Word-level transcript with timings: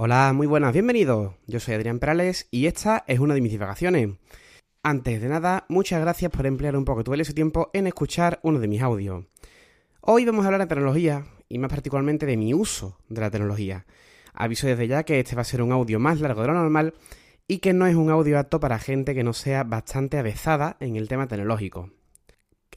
Hola, 0.00 0.32
muy 0.32 0.46
buenas, 0.46 0.72
bienvenidos. 0.72 1.34
Yo 1.48 1.58
soy 1.58 1.74
Adrián 1.74 1.98
Perales 1.98 2.46
y 2.52 2.66
esta 2.66 3.02
es 3.08 3.18
una 3.18 3.34
de 3.34 3.40
mis 3.40 3.50
divagaciones. 3.50 4.10
Antes 4.80 5.20
de 5.20 5.28
nada, 5.28 5.66
muchas 5.68 6.00
gracias 6.00 6.30
por 6.30 6.46
emplear 6.46 6.76
un 6.76 6.84
poco 6.84 7.02
tu 7.02 7.10
valioso 7.10 7.34
tiempo 7.34 7.68
en 7.72 7.88
escuchar 7.88 8.38
uno 8.44 8.60
de 8.60 8.68
mis 8.68 8.80
audios. 8.80 9.24
Hoy 10.00 10.24
vamos 10.24 10.44
a 10.44 10.46
hablar 10.46 10.60
de 10.60 10.68
tecnología 10.68 11.26
y 11.48 11.58
más 11.58 11.68
particularmente 11.68 12.26
de 12.26 12.36
mi 12.36 12.54
uso 12.54 12.96
de 13.08 13.22
la 13.22 13.30
tecnología. 13.32 13.86
Aviso 14.34 14.68
desde 14.68 14.86
ya 14.86 15.02
que 15.02 15.18
este 15.18 15.34
va 15.34 15.42
a 15.42 15.44
ser 15.44 15.62
un 15.62 15.72
audio 15.72 15.98
más 15.98 16.20
largo 16.20 16.42
de 16.42 16.46
lo 16.46 16.54
normal 16.54 16.94
y 17.48 17.58
que 17.58 17.72
no 17.72 17.84
es 17.88 17.96
un 17.96 18.08
audio 18.08 18.38
apto 18.38 18.60
para 18.60 18.78
gente 18.78 19.16
que 19.16 19.24
no 19.24 19.32
sea 19.32 19.64
bastante 19.64 20.16
avezada 20.16 20.76
en 20.78 20.94
el 20.94 21.08
tema 21.08 21.26
tecnológico. 21.26 21.90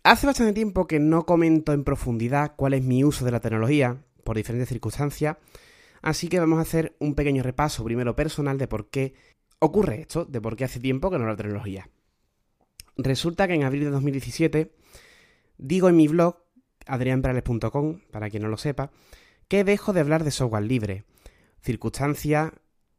Hace 0.02 0.26
bastante 0.26 0.54
tiempo 0.54 0.88
que 0.88 0.98
no 0.98 1.28
comento 1.28 1.72
en 1.72 1.84
profundidad 1.84 2.54
cuál 2.56 2.74
es 2.74 2.84
mi 2.84 3.04
uso 3.04 3.26
de 3.26 3.32
la 3.32 3.42
tecnología, 3.42 4.02
por 4.24 4.38
diferentes 4.38 4.70
circunstancias, 4.70 5.38
Así 6.02 6.28
que 6.28 6.40
vamos 6.40 6.60
a 6.60 6.64
hacer 6.64 6.96
un 7.00 7.16
pequeño 7.16 7.44
repaso 7.44 7.84
primero 7.84 8.16
personal 8.16 8.58
de 8.58 8.68
por 8.68 8.90
qué 8.90 9.14
ocurre 9.60 10.02
esto, 10.02 10.26
de 10.26 10.42
por 10.42 10.56
qué 10.56 10.64
hace 10.64 10.80
tiempo 10.80 11.12
que 11.12 11.20
no 11.20 11.26
la 11.26 11.36
tecnología. 11.36 11.90
Resulta 12.98 13.48
que 13.48 13.54
en 13.54 13.64
abril 13.64 13.86
de 13.86 13.92
2017 13.92 14.74
digo 15.58 15.90
en 15.90 15.96
mi 15.96 16.08
blog, 16.08 16.38
adrianperales.com, 16.88 18.02
para 18.12 18.30
quien 18.30 18.44
no 18.44 18.50
lo 18.50 18.58
sepa, 18.58 18.92
que 19.48 19.64
dejo 19.64 19.94
de 19.94 20.00
hablar 20.00 20.24
de 20.24 20.32
software 20.32 20.64
libre, 20.64 21.04
circunstancia 21.62 22.54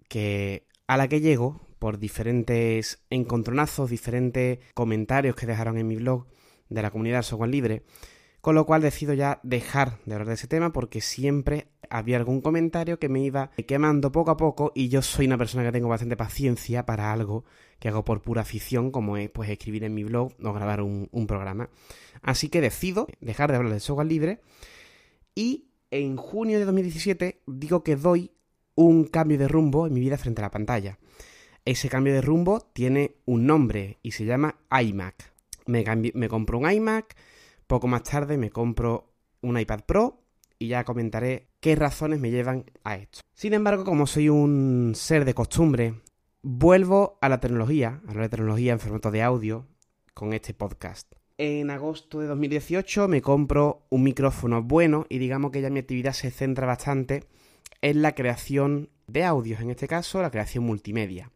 que 0.09 0.67
a 0.87 0.97
la 0.97 1.09
que 1.09 1.21
llego 1.21 1.61
por 1.79 1.99
diferentes 1.99 3.03
encontronazos, 3.11 3.91
diferentes 3.91 4.61
comentarios 4.75 5.35
que 5.35 5.47
dejaron 5.47 5.79
en 5.79 5.89
mi 5.89 5.97
blog 5.97 6.27
de 6.69 6.83
la 6.83 6.91
comunidad 6.91 7.23
software 7.23 7.51
libre, 7.51 7.83
con 8.43 8.57
lo 8.57 8.67
cual 8.67 8.83
decido 8.83 9.15
ya 9.15 9.39
dejar 9.45 10.01
de 10.05 10.15
hablar 10.15 10.29
de 10.29 10.35
ese 10.35 10.49
tema 10.49 10.73
porque 10.73 11.01
siempre 11.01 11.69
había 11.89 12.17
algún 12.17 12.41
comentario 12.41 12.99
que 12.99 13.09
me 13.09 13.23
iba 13.23 13.53
quemando 13.69 14.11
poco 14.11 14.33
a 14.33 14.37
poco 14.37 14.73
y 14.75 14.89
yo 14.89 15.01
soy 15.01 15.27
una 15.27 15.39
persona 15.39 15.63
que 15.63 15.71
tengo 15.71 15.89
bastante 15.89 16.17
paciencia 16.17 16.85
para 16.85 17.13
algo 17.13 17.45
que 17.79 17.89
hago 17.89 18.05
por 18.05 18.21
pura 18.21 18.43
afición 18.43 18.91
como 18.91 19.17
es 19.17 19.31
pues 19.31 19.49
escribir 19.49 19.85
en 19.85 19.95
mi 19.95 20.03
blog 20.03 20.33
o 20.43 20.53
grabar 20.53 20.83
un, 20.83 21.09
programa. 21.29 21.71
Así 22.21 22.49
que 22.49 22.61
decido 22.61 23.07
dejar 23.21 23.51
de 23.51 23.59
hablar 23.59 23.73
de 23.73 23.81
software 23.81 24.09
libre 24.09 24.41
y 25.37 25.69
en 25.93 26.17
junio 26.17 26.59
de 26.59 26.65
2017 26.65 27.43
digo 27.47 27.85
que 27.85 27.95
doy 27.95 28.33
un 28.75 29.05
cambio 29.05 29.39
de 29.39 29.47
rumbo 29.47 29.87
en 29.87 29.95
mi 29.95 30.01
vida 30.01 30.19
frente 30.19 30.41
a 30.41 30.47
la 30.47 30.51
pantalla. 30.51 30.99
Ese 31.65 31.89
cambio 31.89 32.13
de 32.13 32.23
rumbo 32.23 32.61
tiene 32.73 33.15
un 33.25 33.47
nombre 33.47 34.01
y 34.03 34.11
se 34.11 34.25
llama 34.25 34.57
iMac. 34.81 35.33
Me, 35.67 35.85
me 36.15 36.29
compro 36.29 36.59
un 36.59 36.69
iMac, 36.69 37.15
poco 37.73 37.89
más 37.89 38.03
tarde 38.03 38.37
me 38.37 38.51
compro 38.51 39.15
un 39.41 39.59
iPad 39.59 39.81
Pro 39.87 40.27
y 40.59 40.69
ya 40.69 40.85
comentaré 40.85 41.49
qué 41.59 41.75
razones 41.75 42.21
me 42.21 42.31
llevan 42.31 42.67
a 42.85 42.97
esto. 42.97 43.21
Sin 43.33 43.55
embargo, 43.55 43.83
como 43.83 44.07
soy 44.07 44.29
un 44.29 44.93
ser 44.95 45.25
de 45.25 45.33
costumbre, 45.33 45.95
vuelvo 46.43 47.17
a 47.23 47.31
la 47.31 47.41
tecnología, 47.41 48.03
a 48.07 48.13
la 48.13 48.29
tecnología 48.29 48.75
en 48.75 48.79
formato 48.79 49.11
de 49.11 49.23
audio, 49.23 49.67
con 50.13 50.35
este 50.35 50.53
podcast. 50.53 51.15
En 51.39 51.71
agosto 51.71 52.21
de 52.21 52.27
2018 52.27 53.09
me 53.09 53.23
compro 53.23 53.87
un 53.89 54.03
micrófono 54.03 54.63
bueno 54.63 55.07
y 55.09 55.17
digamos 55.17 55.51
que 55.51 55.63
ya 55.63 55.71
mi 55.71 55.81
actividad 55.81 56.13
se 56.13 56.31
centra 56.31 56.67
bastante 56.67 57.25
en 57.81 58.03
la 58.03 58.15
creación 58.15 58.91
de 59.07 59.25
audios, 59.25 59.63
en 59.63 59.71
este 59.71 59.89
caso 59.89 60.21
la 60.21 60.31
creación 60.31 60.65
multimedia. 60.65 61.31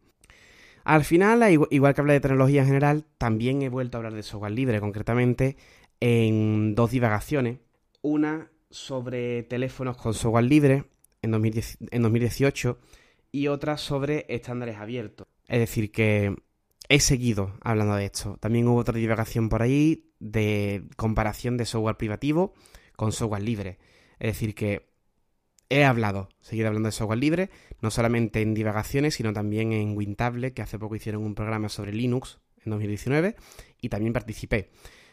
Al 0.83 1.03
final, 1.03 1.43
igual 1.71 1.95
que 1.95 2.01
hablar 2.01 2.13
de 2.13 2.21
tecnología 2.21 2.61
en 2.61 2.67
general, 2.67 3.05
también 3.17 3.63
he 3.63 3.69
vuelto 3.69 3.97
a 3.97 3.99
hablar 3.99 4.13
de 4.13 4.21
software 4.23 4.53
libre, 4.53 4.79
concretamente 4.79 5.57
en 5.99 6.75
dos 6.75 6.91
divagaciones. 6.91 7.59
Una 8.01 8.51
sobre 8.69 9.43
teléfonos 9.43 9.97
con 9.97 10.13
software 10.13 10.45
libre 10.45 10.85
en, 11.21 11.31
2018 11.31 12.79
y 13.31 13.47
otra 13.47 13.77
sobre 13.77 14.25
estándares 14.29 14.77
abiertos. 14.77 15.27
Es 15.47 15.59
decir, 15.59 15.91
que 15.91 16.35
he 16.89 16.99
seguido 16.99 17.57
hablando 17.61 17.95
de 17.95 18.05
esto. 18.05 18.37
También 18.39 18.67
hubo 18.67 18.79
otra 18.79 18.97
divagación 18.97 19.49
por 19.49 19.61
ahí 19.61 20.11
de 20.19 20.87
comparación 20.95 21.57
de 21.57 21.65
software 21.65 21.97
privativo 21.97 22.53
con 22.95 23.11
software 23.11 23.43
libre. 23.43 23.77
Es 24.19 24.33
decir, 24.33 24.55
que 24.55 24.89
he 25.69 25.83
hablado, 25.83 26.29
seguido 26.39 26.67
hablando 26.67 26.87
de 26.87 26.93
software 26.93 27.19
libre, 27.19 27.49
no 27.81 27.91
solamente 27.91 28.41
en 28.41 28.53
divagaciones, 28.53 29.15
sino 29.15 29.33
también 29.33 29.73
en 29.73 29.95
Wintable, 29.95 30.53
que 30.53 30.61
hace 30.61 30.79
poco 30.79 30.95
hicieron 30.95 31.23
un 31.23 31.35
programa 31.35 31.69
sobre 31.69 31.93
Linux 31.93 32.39
en 32.65 32.71
2019, 32.71 33.35
y 33.81 33.89
también 33.89 34.13
participé. 34.13 34.69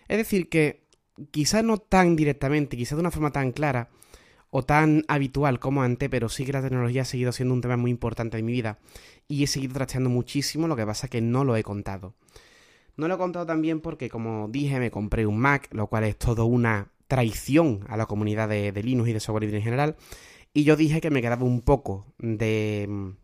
Es 0.08 0.18
decir, 0.18 0.48
que 0.48 0.86
quizás 1.30 1.64
no 1.64 1.78
tan 1.78 2.16
directamente, 2.16 2.76
quizás 2.76 2.96
de 2.96 3.00
una 3.00 3.10
forma 3.10 3.30
tan 3.30 3.52
clara 3.52 3.90
o 4.50 4.62
tan 4.62 5.04
habitual 5.08 5.58
como 5.58 5.82
antes, 5.82 6.08
pero 6.08 6.28
sí 6.28 6.44
que 6.44 6.52
la 6.52 6.62
tecnología 6.62 7.02
ha 7.02 7.06
seguido 7.06 7.32
siendo 7.32 7.54
un 7.54 7.60
tema 7.60 7.76
muy 7.76 7.90
importante 7.90 8.38
en 8.38 8.44
mi 8.44 8.52
vida 8.52 8.78
y 9.26 9.42
he 9.42 9.46
seguido 9.46 9.74
trasteando 9.74 10.10
muchísimo, 10.10 10.68
lo 10.68 10.76
que 10.76 10.86
pasa 10.86 11.06
es 11.06 11.10
que 11.10 11.20
no 11.20 11.44
lo 11.44 11.56
he 11.56 11.62
contado. 11.62 12.14
No 12.96 13.08
lo 13.08 13.14
he 13.14 13.18
contado 13.18 13.46
también 13.46 13.80
porque, 13.80 14.08
como 14.08 14.48
dije, 14.48 14.78
me 14.78 14.90
compré 14.90 15.26
un 15.26 15.38
Mac, 15.38 15.68
lo 15.72 15.88
cual 15.88 16.04
es 16.04 16.16
todo 16.16 16.46
una 16.46 16.92
traición 17.08 17.84
a 17.88 17.96
la 17.96 18.06
comunidad 18.06 18.48
de, 18.48 18.72
Linux 18.82 19.08
y 19.08 19.12
de 19.12 19.20
software 19.20 19.42
libre 19.42 19.58
en 19.58 19.64
general. 19.64 19.96
Y 20.52 20.62
yo 20.62 20.76
dije 20.76 21.00
que 21.00 21.10
me 21.10 21.20
quedaba 21.20 21.44
un 21.44 21.62
poco 21.62 22.14
de, 22.18 23.14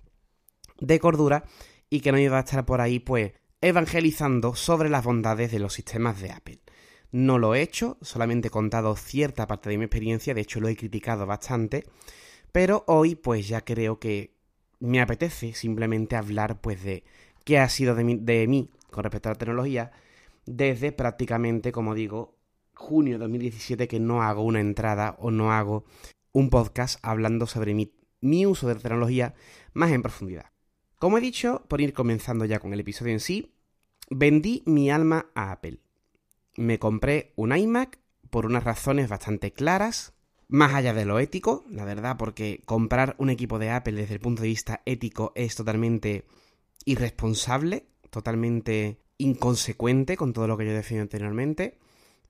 de 0.81 0.99
cordura 0.99 1.45
y 1.89 2.01
que 2.01 2.11
no 2.11 2.19
iba 2.19 2.39
a 2.39 2.41
estar 2.41 2.65
por 2.65 2.81
ahí, 2.81 2.99
pues, 2.99 3.33
evangelizando 3.61 4.55
sobre 4.57 4.89
las 4.89 5.05
bondades 5.05 5.53
de 5.53 5.61
los 5.61 5.75
sistemas 5.75 6.21
de 6.21 6.33
Apple. 6.33 6.61
No 7.13 7.39
lo 7.39 7.55
he 7.55 7.63
hecho, 7.63 7.99
solamente 8.03 8.49
he 8.49 8.51
contado 8.53 8.95
cierta 8.95 9.49
parte 9.49 9.69
de 9.69 9.79
mi 9.79 9.85
experiencia, 9.85 10.33
de 10.33 10.43
hecho 10.43 10.61
lo 10.61 10.69
he 10.69 10.77
criticado 10.77 11.27
bastante, 11.27 11.85
pero 12.53 12.85
hoy 12.87 13.17
pues 13.17 13.49
ya 13.49 13.63
creo 13.63 13.99
que 13.99 14.37
me 14.79 15.01
apetece 15.01 15.53
simplemente 15.53 16.15
hablar 16.15 16.61
pues 16.61 16.85
de 16.85 17.03
qué 17.45 17.59
ha 17.59 17.69
sido 17.69 17.97
de 17.97 18.47
mí, 18.47 18.71
con 18.91 19.03
respecto 19.03 19.29
a 19.29 19.33
la 19.33 19.39
tecnología 19.39 19.91
desde 20.47 20.93
prácticamente, 20.93 21.73
como 21.73 21.95
digo, 21.95 22.37
junio 22.75 23.15
de 23.15 23.19
2017 23.19 23.89
que 23.89 24.01
no 24.01 24.23
hago 24.23 24.43
una 24.43 24.61
entrada 24.61 25.17
o 25.19 25.33
no 25.33 25.53
hago 25.53 25.85
un 26.33 26.49
podcast 26.49 27.01
hablando 27.03 27.47
sobre 27.47 27.75
mi, 27.75 27.93
mi 28.21 28.47
uso 28.47 28.69
de 28.69 28.75
la 28.75 28.81
tecnología 28.81 29.35
más 29.73 29.91
en 29.91 30.03
profundidad. 30.03 30.47
Como 30.97 31.19
he 31.19 31.21
dicho, 31.21 31.65
por 31.67 31.81
ir 31.81 31.93
comenzando 31.93 32.45
ya 32.45 32.61
con 32.61 32.73
el 32.73 32.81
episodio 32.81 33.13
en 33.13 33.21
sí, 33.21 33.53
vendí 34.11 34.63
mi 34.65 34.91
alma 34.91 35.27
a 35.35 35.53
Apple 35.53 35.81
me 36.61 36.79
compré 36.79 37.33
un 37.37 37.57
iMac 37.57 37.99
por 38.29 38.45
unas 38.45 38.65
razones 38.65 39.09
bastante 39.09 39.53
claras, 39.53 40.13
más 40.47 40.75
allá 40.75 40.93
de 40.93 41.07
lo 41.07 41.19
ético, 41.19 41.65
la 41.71 41.85
verdad, 41.85 42.17
porque 42.19 42.63
comprar 42.67 43.15
un 43.19 43.31
equipo 43.31 43.59
de 43.59 43.71
Apple 43.71 43.95
desde 43.95 44.15
el 44.15 44.21
punto 44.21 44.43
de 44.43 44.49
vista 44.49 44.83
ético 44.85 45.33
es 45.35 45.57
totalmente 45.57 46.27
irresponsable, 46.85 47.87
totalmente 48.11 49.01
inconsecuente 49.17 50.17
con 50.17 50.33
todo 50.33 50.47
lo 50.49 50.59
que 50.59 50.67
yo 50.67 50.73
defino 50.73 51.01
anteriormente, 51.01 51.79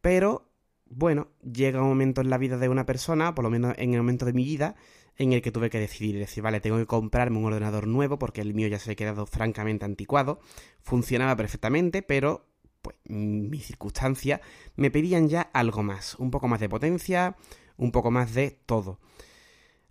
pero 0.00 0.48
bueno, 0.86 1.28
llega 1.42 1.82
un 1.82 1.88
momento 1.88 2.20
en 2.20 2.30
la 2.30 2.38
vida 2.38 2.56
de 2.56 2.68
una 2.68 2.86
persona, 2.86 3.34
por 3.34 3.44
lo 3.44 3.50
menos 3.50 3.74
en 3.78 3.94
el 3.94 4.00
momento 4.00 4.26
de 4.26 4.32
mi 4.32 4.44
vida, 4.44 4.76
en 5.16 5.32
el 5.32 5.42
que 5.42 5.52
tuve 5.52 5.70
que 5.70 5.78
decidir, 5.80 6.18
decir, 6.18 6.42
vale, 6.42 6.60
tengo 6.60 6.78
que 6.78 6.86
comprarme 6.86 7.38
un 7.38 7.47
ordenador 7.47 7.86
nuevo 7.86 8.18
porque 8.18 8.41
el 8.41 8.54
mío 8.54 8.68
ya 8.68 8.78
se 8.78 8.92
ha 8.92 8.97
quedado 8.97 9.26
francamente 9.26 9.84
anticuado, 9.84 10.41
funcionaba 10.82 11.36
perfectamente, 11.36 12.02
pero 12.02 12.49
pues 12.82 12.96
mis 13.04 13.66
circunstancias 13.66 14.41
me 14.76 14.91
pedían 14.91 15.28
ya 15.28 15.42
algo 15.42 15.82
más, 15.82 16.14
un 16.16 16.30
poco 16.30 16.48
más 16.48 16.60
de 16.60 16.68
potencia, 16.68 17.36
un 17.76 17.92
poco 17.92 18.10
más 18.10 18.34
de 18.34 18.50
todo. 18.66 19.00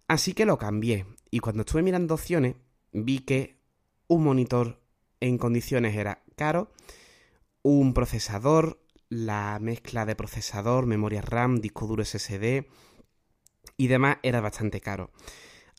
Así 0.08 0.34
que 0.34 0.46
lo 0.46 0.58
cambié 0.58 1.06
y 1.32 1.40
cuando 1.40 1.62
estuve 1.62 1.84
mirando 1.84 2.16
opciones 2.16 2.56
vi 2.92 3.20
que 3.20 3.60
un 4.08 4.24
monitor 4.24 4.82
en 5.20 5.38
condiciones 5.38 5.96
era 5.96 6.24
caro, 6.36 6.72
un 7.62 7.94
procesador, 7.94 8.82
la 9.10 9.58
mezcla 9.60 10.06
de 10.06 10.16
procesador, 10.16 10.86
memoria 10.86 11.22
RAM, 11.22 11.62
disco 11.62 11.88
duro 11.88 12.04
SSD 12.04 12.66
y 13.78 13.88
demás 13.88 14.18
era 14.24 14.42
bastante 14.42 14.82
caro. 14.82 15.12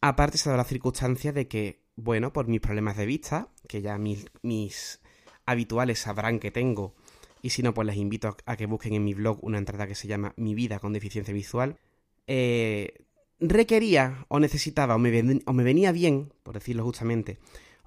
Aparte 0.00 0.38
se 0.38 0.50
da 0.50 0.56
la 0.56 0.65
circunstancia 0.65 1.32
de 1.32 1.47
que, 1.48 1.84
bueno, 1.97 2.33
por 2.33 2.48
mis 2.48 2.60
problemas 2.60 2.97
de 2.97 3.07
vista, 3.07 3.48
que 3.68 3.83
ya 3.83 3.98
mis, 3.98 4.27
mis 4.42 5.01
habituales 5.45 5.98
sabrán 5.98 6.39
que 6.39 6.51
tengo 6.51 6.95
y 7.42 7.51
si 7.51 7.63
no, 7.63 7.75
pues 7.75 7.87
les 7.87 7.97
invito 7.97 8.37
a 8.45 8.57
que 8.57 8.66
busquen 8.66 8.95
en 8.95 9.04
mi 9.04 9.15
blog 9.15 9.39
una 9.42 9.59
entrada 9.59 9.87
que 9.87 9.95
se 9.95 10.09
llama 10.09 10.34
Mi 10.37 10.54
vida 10.54 10.78
con 10.78 10.92
deficiencia 10.92 11.33
visual. 11.33 11.78
Eh, 12.27 12.95
requería 13.41 14.27
o 14.28 14.39
necesitaba 14.39 14.95
o 14.95 14.98
me, 14.98 15.41
o 15.47 15.53
me 15.53 15.63
venía 15.63 15.92
bien, 15.92 16.33
por 16.42 16.54
decirlo 16.54 16.84
justamente, 16.84 17.39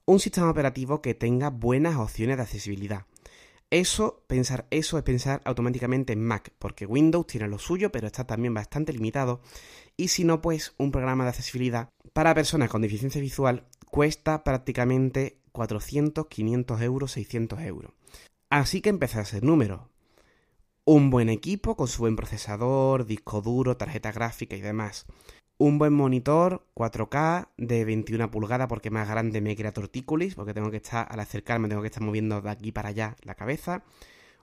un 0.06 0.20
sistema 0.20 0.50
operativo 0.50 1.02
que 1.02 1.14
tenga 1.14 1.50
buenas 1.50 1.98
opciones 1.98 2.38
de 2.38 2.44
accesibilidad. 2.44 3.06
Eso, 3.70 4.24
pensar 4.28 4.68
eso 4.70 4.98
es 4.98 5.04
pensar 5.04 5.42
automáticamente 5.46 6.14
en 6.14 6.24
Mac, 6.24 6.52
porque 6.60 6.86
Windows 6.86 7.26
tiene 7.26 7.48
lo 7.48 7.58
suyo, 7.58 7.92
pero 7.92 8.06
está 8.06 8.26
también 8.28 8.54
bastante 8.54 8.94
limitado. 8.94 9.42
Y 9.98 10.10
si 10.10 10.24
no, 10.24 10.42
pues 10.42 10.76
un 10.78 10.92
programa 10.92 11.24
de 11.24 11.32
accesibilidad 11.32 11.90
para 12.14 12.36
personas 12.36 12.70
con 12.70 12.84
deficiencia 12.84 13.20
visual 13.20 13.66
cuesta 13.90 14.44
prácticamente 14.44 15.40
400, 15.54 16.28
500 16.28 16.82
euros, 16.82 17.12
600 17.14 17.62
euros. 17.62 17.92
Así 18.54 18.82
que 18.82 18.90
empecé 18.90 19.18
a 19.18 19.22
hacer 19.22 19.42
números. 19.42 19.82
Un 20.86 21.10
buen 21.10 21.30
equipo 21.30 21.76
con 21.76 21.88
su 21.88 22.04
buen 22.04 22.16
procesador, 22.16 23.08
disco 23.08 23.42
duro, 23.42 23.78
tarjeta 23.78 24.12
gráfica 24.12 24.56
y 24.56 24.62
demás. 24.62 25.08
un 25.58 25.80
buen 25.80 25.92
monitor 25.92 26.68
4K 26.76 27.48
de 27.58 27.84
21 27.84 28.30
pulgadas 28.30 28.68
porque 28.68 28.92
más 28.92 29.10
grande 29.10 29.42
me 29.42 29.56
crea 29.56 29.74
tortícolis, 29.74 30.36
porque 30.36 30.54
tengo 30.54 30.70
que 30.70 30.78
estar, 30.78 31.08
al 31.10 31.20
acercarme, 31.20 31.68
tengo 31.68 31.82
que 31.82 31.88
estar 31.88 32.04
moviendo 32.04 32.42
de 32.42 32.50
aquí 32.52 32.72
para 32.72 32.90
allá 32.90 33.16
la 33.24 33.34
cabeza, 33.34 33.86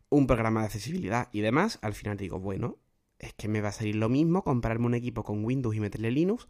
un 0.09 0.27
programa 0.27 0.63
de 0.63 0.67
accesibilidad 0.67 1.29
y 1.31 1.43
demás. 1.43 1.79
Al 1.81 1.95
final 1.95 2.17
digo, 2.17 2.41
bueno, 2.41 2.79
es 3.21 3.33
que 3.35 3.47
me 3.47 3.61
va 3.61 3.69
a 3.69 3.73
salir 3.73 3.95
lo 3.95 4.09
mismo 4.09 4.43
comprarme 4.43 4.87
un 4.87 4.95
equipo 4.95 5.23
con 5.23 5.45
Windows 5.45 5.77
y 5.77 5.79
meterle 5.79 6.11
Linux, 6.11 6.49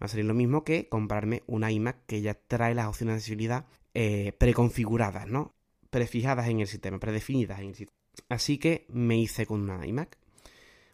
va 0.00 0.06
a 0.06 0.08
salir 0.08 0.26
lo 0.26 0.34
mismo 0.34 0.62
que 0.62 0.88
comprarme 0.88 1.42
un 1.48 1.68
iMac 1.68 2.06
que 2.06 2.20
ya 2.20 2.34
trae 2.34 2.76
las 2.76 2.86
opciones 2.86 3.14
de 3.14 3.16
accesibilidad 3.16 3.66
eh, 3.92 4.36
preconfiguradas, 4.38 5.26
¿no? 5.26 5.52
Prefijadas 5.92 6.48
en 6.48 6.60
el 6.60 6.66
sistema, 6.66 6.98
predefinidas 6.98 7.60
en 7.60 7.66
el 7.66 7.74
sistema. 7.74 7.98
Así 8.30 8.56
que 8.56 8.86
me 8.88 9.18
hice 9.18 9.44
con 9.44 9.60
una 9.60 9.86
iMac. 9.86 10.16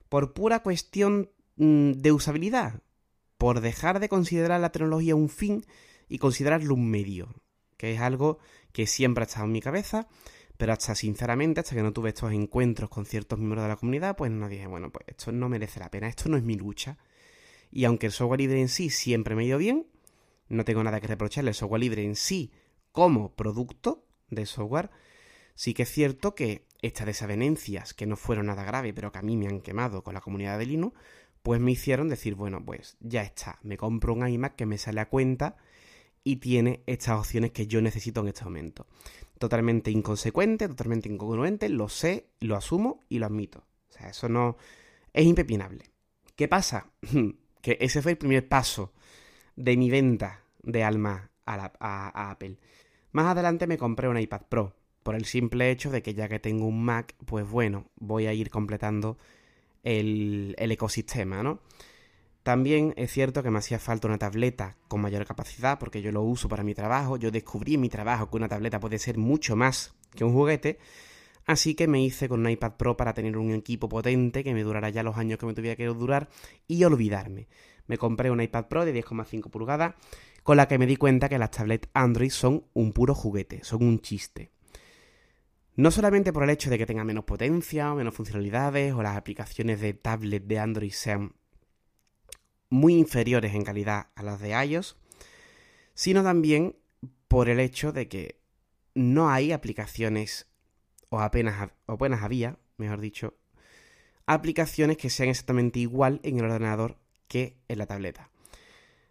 Por 0.09 0.33
pura 0.33 0.65
cuestión 0.65 1.31
mm, 1.55 1.93
de 1.93 2.11
usabilidad, 2.11 2.83
por 3.37 3.61
dejar 3.61 4.01
de 4.01 4.09
considerar 4.09 4.61
la 4.61 4.73
tecnología 4.73 5.15
un 5.15 5.29
fin 5.29 5.65
y 6.09 6.19
considerarlo 6.19 6.75
un 6.75 6.91
medio, 6.91 7.33
que 7.77 7.95
es 7.95 8.01
algo 8.01 8.39
que 8.73 8.89
siempre 8.89 9.23
ha 9.23 9.27
estado 9.27 9.45
en 9.45 9.53
mi 9.53 9.61
cabeza, 9.61 10.09
pero 10.57 10.73
hasta 10.73 10.97
sinceramente, 10.97 11.61
hasta 11.61 11.77
que 11.77 11.83
no 11.85 11.93
tuve 11.93 12.09
estos 12.09 12.33
encuentros 12.33 12.91
con 12.91 13.07
ciertos 13.07 13.39
miembros 13.39 13.63
de 13.63 13.69
la 13.69 13.77
comunidad, 13.77 14.17
pues 14.17 14.33
no 14.33 14.49
dije, 14.49 14.67
bueno, 14.67 14.91
pues 14.91 15.05
esto 15.07 15.31
no 15.31 15.49
merece 15.49 15.79
la 15.79 15.93
pena, 15.93 16.09
esto 16.09 16.29
no 16.29 16.37
es 16.37 16.43
mi 16.43 16.57
lucha. 16.57 16.99
Y 17.71 17.85
aunque 17.85 18.07
el 18.07 18.13
software 18.13 18.41
libre 18.41 18.61
en 18.61 18.69
sí 18.69 18.91
siempre 18.91 19.37
me 19.37 19.45
ha 19.45 19.47
ido 19.47 19.59
bien, 19.59 19.87
no 20.49 20.65
tengo 20.65 20.83
nada 20.83 21.01
que 21.01 21.07
reprocharle 21.07 21.51
el 21.51 21.55
software 21.55 21.83
libre 21.83 22.03
en 22.03 22.17
sí 22.17 22.51
como 22.91 23.37
producto 23.37 24.08
de 24.31 24.47
software, 24.47 24.91
sí 25.55 25.75
que 25.75 25.83
es 25.83 25.91
cierto 25.91 26.35
que 26.35 26.67
estas 26.83 27.07
desavenencias, 27.07 27.95
que 27.95 28.07
no 28.07 28.17
fueron 28.17 28.47
nada 28.47 28.65
graves, 28.65 28.93
pero 28.95 29.11
que 29.13 29.19
a 29.19 29.23
mí 29.23 29.37
me 29.37 29.49
han 29.49 29.61
quemado 29.61 30.03
con 30.03 30.15
la 30.15 30.21
comunidad 30.21 30.59
de 30.59 30.67
Linux, 30.67 30.97
pues 31.43 31.61
me 31.61 31.73
hicieron 31.73 32.09
decir, 32.09 32.35
bueno, 32.35 32.65
pues 32.65 32.97
ya 33.01 33.23
está, 33.23 33.59
me 33.63 33.77
compro 33.77 34.13
un 34.13 34.29
iMac 34.29 34.55
que 34.55 34.67
me 34.67 34.79
sale 34.79 35.01
a 35.01 35.09
cuenta 35.09 35.57
y 36.25 36.37
tiene 36.37 36.83
estas 36.87 37.19
opciones 37.19 37.53
que 37.53 37.67
yo 37.67 37.81
necesito 37.81 38.21
en 38.21 38.29
este 38.29 38.45
momento. 38.45 38.87
Totalmente 39.39 39.91
inconsecuente, 39.91 40.69
totalmente 40.69 41.09
incongruente, 41.09 41.69
lo 41.69 41.89
sé, 41.89 42.29
lo 42.41 42.57
asumo 42.57 43.05
y 43.09 43.19
lo 43.19 43.27
admito. 43.27 43.65
O 43.89 43.93
sea, 43.93 44.11
eso 44.11 44.29
no 44.29 44.57
es 45.13 45.25
impepinable. 45.25 45.91
¿Qué 46.37 46.49
pasa? 46.49 46.91
que 47.63 47.79
ese 47.81 48.03
fue 48.03 48.13
el 48.13 48.19
primer 48.19 48.49
paso 48.49 48.93
de 49.57 49.77
mi 49.77 49.91
venta 49.91 50.45
de 50.63 50.85
alma 50.85 51.31
a 51.47 52.31
Apple. 52.31 52.59
Más 53.13 53.27
adelante 53.27 53.67
me 53.67 53.79
compré 53.79 54.09
un 54.09 54.19
iPad 54.19 54.43
Pro, 54.49 54.75
por 55.03 55.15
el 55.15 55.25
simple 55.25 55.71
hecho 55.71 55.91
de 55.91 56.03
que 56.03 56.15
ya 56.15 56.29
que 56.29 56.39
tengo 56.39 56.67
un 56.67 56.85
Mac, 56.85 57.15
pues 57.25 57.49
bueno, 57.49 57.87
voy 57.97 58.27
a 58.27 58.35
ir 58.35 58.51
completando 58.51 59.17
el, 59.83 60.55
ecosistema, 60.59 61.43
¿no? 61.43 61.61
También 62.43 62.95
es 62.97 63.13
cierto 63.13 63.43
que 63.43 63.51
me 63.51 63.59
hacía 63.59 63.79
falta 63.79 64.09
una 64.09 64.19
tableta 64.19 64.77
con 64.87 65.01
mayor 65.01 65.27
capacidad 65.27 65.79
porque 65.79 66.01
yo 66.03 66.13
lo 66.13 66.23
uso 66.23 66.49
para 66.49 66.63
mi 66.63 66.75
trabajo. 66.75 67.17
Yo 67.19 67.31
descubrí 67.31 67.75
en 67.75 67.81
mi 67.81 67.89
trabajo 67.89 68.31
que 68.31 68.37
una 68.37 68.49
tableta 68.49 68.81
puede 68.81 68.99
ser 68.99 69.19
mucho 69.19 69.55
más 69.55 69.95
que 70.15 70.25
un 70.25 70.33
juguete. 70.33 70.79
Así 71.47 71.75
que 71.75 71.89
me 71.89 72.03
hice 72.03 72.29
con 72.29 72.41
un 72.41 72.51
iPad 72.51 72.73
Pro 72.77 72.97
para 72.97 73.13
tener 73.15 73.37
un 73.37 73.53
equipo 73.53 73.89
potente 73.89 74.45
que 74.45 74.55
me 74.55 74.63
durara 74.63 74.89
ya 74.91 75.03
los 75.03 75.17
años 75.17 75.39
que 75.39 75.47
me 75.47 75.55
tuviera 75.55 75.77
que 75.77 75.87
durar 75.87 76.29
y 76.67 76.85
olvidarme. 76.85 77.49
Me 77.87 77.99
compré 77.99 78.31
un 78.31 78.41
iPad 78.41 78.67
Pro 78.67 78.85
de 78.85 78.95
10,5 78.95 79.51
pulgadas 79.51 79.95
con 80.49 80.57
la 80.57 80.67
que 80.67 80.79
me 80.79 80.87
di 80.87 80.97
cuenta 80.97 81.29
que 81.29 81.37
las 81.37 81.51
tablets 81.51 81.91
Android 81.93 82.31
son 82.31 82.65
un 82.73 82.95
puro 82.95 83.15
juguete, 83.15 83.63
son 83.65 83.85
un 83.85 84.01
chiste. 84.01 84.51
No 85.77 85.91
solamente 85.91 86.33
por 86.33 86.43
el 86.43 86.49
hecho 86.49 86.71
de 86.71 86.79
que 86.79 86.87
tenga 86.87 87.05
menos 87.05 87.25
potencia 87.25 87.93
menos 87.93 88.15
funcionalidades 88.15 88.95
o 88.95 89.03
las 89.03 89.19
aplicaciones 89.19 89.79
de 89.83 89.93
tablet 89.93 90.43
de 90.45 90.59
Android 90.59 90.91
sean 90.91 91.35
muy 92.71 92.95
inferiores 92.95 93.55
en 93.55 93.63
calidad 93.63 94.07
a 94.15 94.23
las 94.23 94.41
de 94.41 94.53
iOS, 94.65 94.97
sino 95.93 96.23
también 96.23 96.77
por 97.29 97.51
el 97.51 97.61
hecho 97.61 97.93
de 97.93 98.09
que 98.09 98.41
no 98.95 99.29
hay 99.29 99.53
aplicaciones, 99.53 100.47
o 101.11 101.21
apenas, 101.21 101.73
o 101.85 101.93
apenas 101.93 102.23
había, 102.23 102.57
mejor 102.79 103.03
dicho, 103.03 103.35
aplicaciones 104.25 104.97
que 104.97 105.11
sean 105.11 105.29
exactamente 105.29 105.79
igual 105.79 106.21
en 106.23 106.39
el 106.39 106.47
ordenador 106.47 106.97
que 107.27 107.59
en 107.69 107.77
la 107.77 107.87
tableta. 107.87 108.31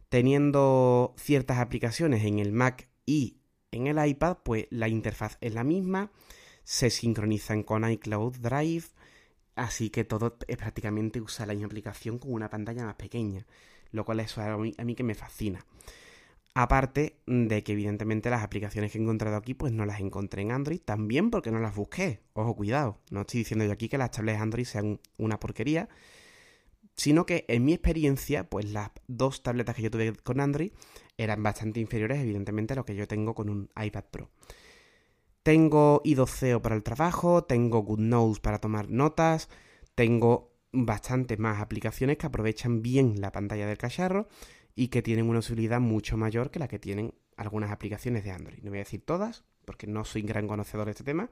Teniendo 0.10 1.14
ciertas 1.18 1.58
aplicaciones 1.60 2.24
en 2.24 2.40
el 2.40 2.52
Mac 2.52 2.88
y 3.06 3.38
en 3.72 3.88
el 3.88 4.06
iPad, 4.06 4.38
pues 4.44 4.68
la 4.70 4.88
interfaz 4.88 5.38
es 5.42 5.54
la 5.54 5.64
misma, 5.64 6.12
se 6.64 6.90
sincronizan 6.90 7.64
con 7.64 7.90
iCloud 7.90 8.38
Drive, 8.38 8.86
así 9.56 9.90
que 9.90 10.04
todo 10.04 10.38
es 10.48 10.58
prácticamente 10.58 11.22
usa 11.22 11.46
la 11.46 11.54
misma 11.54 11.68
aplicación 11.68 12.20
con 12.20 12.32
una 12.32 12.50
pantalla 12.50 12.86
más 12.86 12.96
pequeña, 12.96 13.46
lo 13.92 14.06
cual 14.06 14.22
es 14.22 14.38
a 14.38 14.58
mí, 14.58 14.74
a 14.78 14.84
mí 14.84 14.96
que 14.96 15.04
me 15.04 15.16
fascina. 15.16 15.66
Aparte 16.60 17.20
de 17.28 17.64
que 17.64 17.74
evidentemente 17.74 18.32
las 18.32 18.42
aplicaciones 18.44 18.92
que 18.92 18.98
he 18.98 19.02
encontrado 19.02 19.36
aquí 19.36 19.54
pues 19.54 19.72
no 19.72 19.86
las 19.86 20.00
encontré 20.00 20.42
en 20.42 20.52
Android, 20.52 20.80
también 20.80 21.30
porque 21.30 21.52
no 21.52 21.60
las 21.60 21.76
busqué. 21.76 22.22
Ojo, 22.34 22.56
cuidado, 22.56 22.98
no 23.12 23.22
estoy 23.22 23.42
diciendo 23.42 23.64
yo 23.64 23.72
aquí 23.72 23.90
que 23.90 24.00
las 24.00 24.10
tablets 24.10 24.42
Android 24.42 24.66
sean 24.66 25.00
una 25.18 25.40
porquería, 25.40 25.88
sino 26.98 27.26
que 27.26 27.46
en 27.48 27.64
mi 27.64 27.74
experiencia 27.74 28.50
pues 28.50 28.66
las 28.66 28.90
dos 29.08 29.44
tabletas 29.44 29.76
que 29.76 29.84
yo 29.84 29.92
tuve 29.92 30.14
con 30.16 30.42
Android 30.42 30.72
eran 31.18 31.42
bastante 31.44 31.80
inferiores 31.80 32.20
evidentemente 32.20 32.74
a 32.74 32.76
lo 32.76 32.86
que 32.86 32.96
yo 32.96 33.08
tengo 33.08 33.36
con 33.36 33.50
un 33.50 33.70
iPad 33.82 34.04
Pro. 34.12 34.30
Tengo 35.44 36.02
idoceo 36.04 36.62
para 36.62 36.76
el 36.76 36.84
trabajo, 36.84 37.46
tengo 37.46 37.80
GoodNotes 37.80 38.40
para 38.40 38.60
tomar 38.60 38.90
notas, 38.90 39.48
tengo 39.96 40.58
bastantes 40.74 41.40
más 41.40 41.62
aplicaciones 41.62 42.18
que 42.18 42.26
aprovechan 42.26 42.82
bien 42.82 43.22
la 43.22 43.32
pantalla 43.32 43.68
del 43.68 43.78
cacharro 43.78 44.28
y 44.76 44.90
que 44.90 45.02
tienen 45.02 45.30
una 45.30 45.40
utilidad 45.40 45.80
mucho 45.80 46.18
mayor 46.18 46.52
que 46.52 46.60
la 46.60 46.68
que 46.68 46.80
tienen 46.80 47.14
algunas 47.38 47.72
aplicaciones 47.72 48.24
de 48.24 48.32
Android. 48.32 48.60
No 48.64 48.72
voy 48.72 48.80
a 48.80 48.84
decir 48.84 49.06
todas, 49.06 49.46
porque 49.66 49.88
no 49.88 50.04
soy 50.04 50.24
gran 50.24 50.48
conocedor 50.48 50.86
de 50.86 50.92
este 50.92 51.04
tema, 51.04 51.30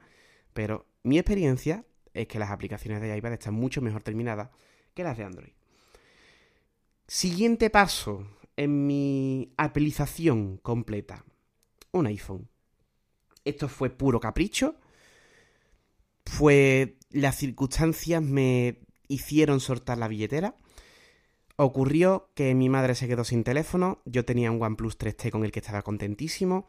pero 0.54 0.86
mi 1.02 1.18
experiencia 1.18 1.84
es 2.14 2.26
que 2.26 2.38
las 2.38 2.50
aplicaciones 2.50 3.00
de 3.02 3.14
iPad 3.16 3.34
están 3.34 3.54
mucho 3.54 3.82
mejor 3.82 4.02
terminadas 4.02 4.48
que 4.96 5.04
las 5.04 5.16
de 5.16 5.24
Android. 5.24 5.52
Siguiente 7.06 7.70
paso 7.70 8.26
en 8.56 8.86
mi 8.86 9.52
apelización 9.58 10.56
completa. 10.56 11.24
Un 11.92 12.06
iPhone. 12.06 12.48
Esto 13.44 13.68
fue 13.68 13.90
puro 13.90 14.18
capricho. 14.18 14.74
Fue. 16.24 16.98
Las 17.10 17.36
circunstancias 17.36 18.22
me 18.22 18.80
hicieron 19.06 19.60
soltar 19.60 19.98
la 19.98 20.08
billetera. 20.08 20.56
Ocurrió 21.56 22.30
que 22.34 22.54
mi 22.54 22.68
madre 22.68 22.94
se 22.94 23.06
quedó 23.06 23.22
sin 23.22 23.44
teléfono. 23.44 24.02
Yo 24.04 24.24
tenía 24.24 24.50
un 24.50 24.60
OnePlus 24.60 24.98
3T 24.98 25.30
con 25.30 25.44
el 25.44 25.52
que 25.52 25.60
estaba 25.60 25.82
contentísimo. 25.82 26.66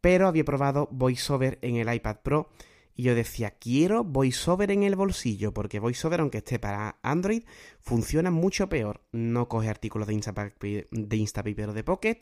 Pero 0.00 0.28
había 0.28 0.44
probado 0.44 0.88
VoiceOver 0.92 1.58
en 1.60 1.76
el 1.76 1.92
iPad 1.92 2.18
Pro. 2.22 2.50
Y 2.98 3.04
yo 3.04 3.14
decía, 3.14 3.52
quiero 3.52 4.02
VoiceOver 4.02 4.72
en 4.72 4.82
el 4.82 4.96
bolsillo. 4.96 5.54
Porque 5.54 5.78
VoiceOver, 5.78 6.18
aunque 6.18 6.38
esté 6.38 6.58
para 6.58 6.98
Android, 7.02 7.44
funciona 7.78 8.32
mucho 8.32 8.68
peor. 8.68 9.04
No 9.12 9.48
coge 9.48 9.68
artículos 9.68 10.08
de 10.08 10.14
Instapaper 10.14 10.88
de, 10.90 11.16
Instapaper 11.16 11.74
de 11.74 11.84
Pocket 11.84 12.18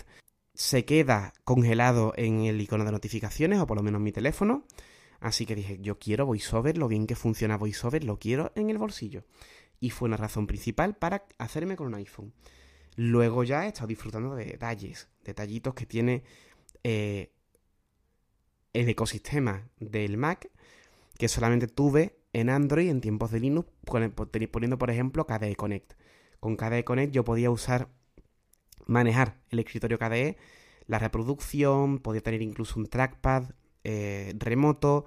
se 0.53 0.85
queda 0.85 1.33
congelado 1.45 2.13
en 2.17 2.43
el 2.43 2.61
icono 2.61 2.85
de 2.85 2.93
notificaciones, 2.93 3.59
o 3.59 3.67
por 3.67 3.79
lo 3.79 3.83
menos 3.83 4.01
en 4.01 4.05
mi 4.05 4.13
teléfono. 4.13 4.67
Así 5.19 5.47
que 5.47 5.55
dije, 5.55 5.79
yo 5.81 5.99
quiero 5.99 6.27
VoiceOver, 6.27 6.77
lo 6.77 6.89
bien 6.89 7.07
que 7.07 7.17
funciona 7.17 7.57
VoiceOver, 7.57 8.05
lo 8.05 8.19
quiero 8.19 8.53
en 8.55 8.69
el 8.69 8.77
bolsillo. 8.77 9.25
Y 9.81 9.89
fue 9.89 10.09
una 10.09 10.19
razón 10.19 10.47
principal 10.47 10.95
para 10.95 11.25
hacerme 11.39 11.77
con 11.77 11.87
un 11.87 11.95
iPhone. 11.95 12.35
Luego 12.97 13.45
ya 13.45 13.65
he 13.65 13.69
estado 13.69 13.87
disfrutando 13.87 14.35
de 14.35 14.45
detalles, 14.45 15.09
detallitos 15.25 15.73
que 15.73 15.87
tiene 15.87 16.23
eh, 16.83 17.33
el 18.75 18.91
ecosistema 18.91 19.71
del 19.79 20.19
Mac, 20.19 20.51
que 21.19 21.29
solamente 21.29 21.67
tuve 21.67 22.19
en 22.33 22.51
Android 22.51 22.89
en 22.89 23.01
tiempos 23.01 23.31
de 23.31 23.41
Linux, 23.41 23.69
poniendo 24.51 24.79
por 24.79 24.91
ejemplo 24.91 25.27
KDE 25.27 25.57
Connect. 25.57 25.95
Con 26.41 26.57
KDE 26.57 26.85
Connect 26.85 27.13
yo 27.13 27.25
podía 27.25 27.51
usar 27.51 27.89
manejar 28.87 29.41
el 29.51 29.59
escritorio 29.59 29.99
KDE, 29.99 30.37
la 30.87 30.99
reproducción, 30.99 31.99
podía 31.99 32.21
tener 32.21 32.43
incluso 32.43 32.79
un 32.79 32.87
trackpad 32.87 33.51
eh, 33.85 34.35
remoto, 34.39 35.07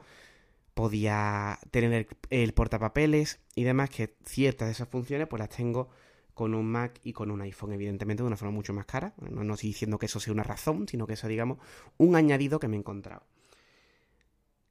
podía 0.73 1.59
tener 1.71 2.07
el, 2.29 2.53
portapapeles 2.53 3.39
y 3.55 3.63
demás, 3.63 3.89
que 3.89 4.15
ciertas 4.25 4.67
de 4.67 4.71
esas 4.71 4.87
funciones 4.87 5.27
pues 5.27 5.39
las 5.39 5.49
tengo 5.49 5.89
con 6.33 6.53
un 6.53 6.65
Mac 6.65 6.99
y 7.03 7.13
con 7.13 7.31
un 7.31 7.41
iPhone, 7.41 7.73
evidentemente 7.73 8.23
de 8.23 8.27
una 8.27 8.37
forma 8.37 8.53
mucho 8.53 8.73
más 8.73 8.85
cara. 8.85 9.13
No, 9.17 9.43
no 9.43 9.53
estoy 9.55 9.69
diciendo 9.69 9.99
que 9.99 10.05
eso 10.05 10.19
sea 10.19 10.33
una 10.33 10.43
razón, 10.43 10.87
sino 10.87 11.05
que 11.05 11.13
eso, 11.13 11.27
digamos, 11.27 11.57
un 11.97 12.15
añadido 12.15 12.59
que 12.59 12.67
me 12.67 12.77
he 12.77 12.79
encontrado. 12.79 13.23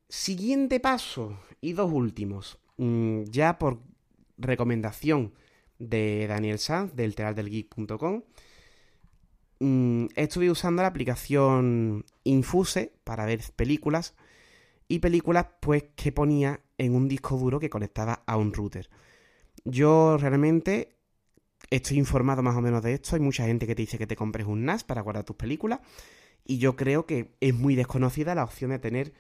Siguiente 0.09 0.81
paso 0.81 1.39
y 1.61 1.73
dos 1.73 1.93
últimos. 1.93 2.59
Mm, 2.77 3.25
ya 3.25 3.59
por 3.59 3.81
recomendación 4.37 5.35
de 5.79 6.27
Daniel 6.27 6.59
Sanz 6.59 6.95
del 6.95 7.15
teatraldelgeek.com 7.15 8.23
Mm, 9.61 10.07
estuve 10.15 10.51
usando 10.51 10.83
la 10.83 10.89
aplicación 10.89 12.05
Infuse 12.25 12.93
para 13.05 13.27
ver 13.27 13.41
películas 13.57 14.15
y 14.87 15.01
películas 15.01 15.47
pues 15.61 15.85
que 15.97 16.13
ponía 16.13 16.61
en 16.79 16.95
un 16.95 17.09
disco 17.09 17.37
duro 17.37 17.59
que 17.59 17.71
conectaba 17.71 18.23
a 18.27 18.37
un 18.37 18.53
router. 18.53 18.89
Yo 19.65 20.17
realmente 20.19 20.97
estoy 21.71 21.99
informado 21.99 22.43
más 22.43 22.57
o 22.57 22.61
menos 22.61 22.83
de 22.83 22.95
esto. 22.95 23.17
Hay 23.17 23.21
mucha 23.21 23.47
gente 23.47 23.67
que 23.67 23.75
te 23.75 23.83
dice 23.83 23.99
que 23.99 24.07
te 24.07 24.17
compres 24.17 24.47
un 24.47 24.65
NAS 24.65 24.85
para 24.85 25.03
guardar 25.03 25.25
tus 25.25 25.37
películas. 25.37 25.81
Y 26.45 26.59
yo 26.59 26.77
creo 26.77 27.07
que 27.07 27.35
es 27.41 27.55
muy 27.55 27.75
desconocida 27.75 28.35
la 28.35 28.45
opción 28.45 28.71
de 28.71 28.79
tener 28.79 29.13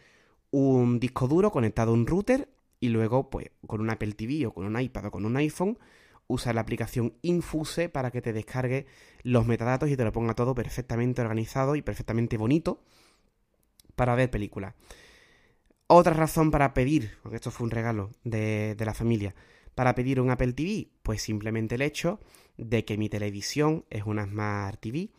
un 0.51 1.01
disco 1.01 1.29
duro 1.29 1.51
conectado 1.51 1.91
a 1.91 1.95
un 1.95 2.07
router 2.07 2.49
y 2.81 2.89
luego, 2.89 3.31
pues, 3.31 3.51
con 3.67 3.81
un 3.81 3.91
Apple 3.91 4.13
TV 4.13 4.47
o 4.47 4.53
con 4.53 4.65
un 4.65 4.81
iPad 4.81 5.07
o 5.07 5.11
con 5.11 5.25
un 5.25 5.37
iPhone, 5.37 5.79
usar 6.27 6.55
la 6.55 6.61
aplicación 6.61 7.15
Infuse 7.23 7.89
para 7.89 8.11
que 8.11 8.23
te 8.23 8.33
descargue 8.33 8.87
los 9.23 9.47
metadatos 9.47 9.89
y 9.91 9.97
te 9.97 10.05
lo 10.05 10.13
ponga 10.13 10.35
todo 10.35 10.55
perfectamente 10.55 11.23
organizado 11.23 11.75
y 11.75 11.83
perfectamente 11.83 12.37
bonito 12.37 12.83
para 13.97 14.15
ver 14.15 14.31
películas. 14.31 14.75
Otra 15.89 16.13
razón 16.13 16.51
para 16.51 16.75
pedir, 16.75 17.17
porque 17.23 17.37
esto 17.37 17.51
fue 17.51 17.65
un 17.65 17.71
regalo 17.71 18.11
de, 18.23 18.75
de 18.77 18.85
la 18.85 18.95
familia, 18.95 19.35
para 19.75 19.95
pedir 19.95 20.21
un 20.21 20.31
Apple 20.31 20.53
TV, 20.53 20.89
pues 21.03 21.23
simplemente 21.23 21.77
el 21.77 21.83
hecho 21.83 22.21
de 22.59 22.85
que 22.85 22.99
mi 22.99 23.09
televisión 23.09 23.85
es 23.91 24.05
una 24.05 24.25
Smart 24.25 24.81
TV 24.81 25.11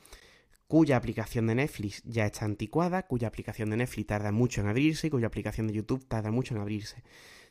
cuya 0.69 0.97
aplicación 0.97 1.47
de 1.47 1.55
Netflix 1.55 2.03
ya 2.05 2.27
está 2.27 2.45
anticuada, 2.45 3.07
cuya 3.07 3.27
aplicación 3.27 3.71
de 3.71 3.77
Netflix 3.77 4.05
tarda 4.05 4.31
mucho 4.31 4.61
en 4.61 4.67
abrirse 4.67 5.07
y 5.07 5.09
cuya 5.09 5.25
aplicación 5.25 5.65
de 5.65 5.73
YouTube 5.73 6.07
tarda 6.07 6.29
mucho 6.29 6.53
en 6.53 6.61
abrirse. 6.61 7.03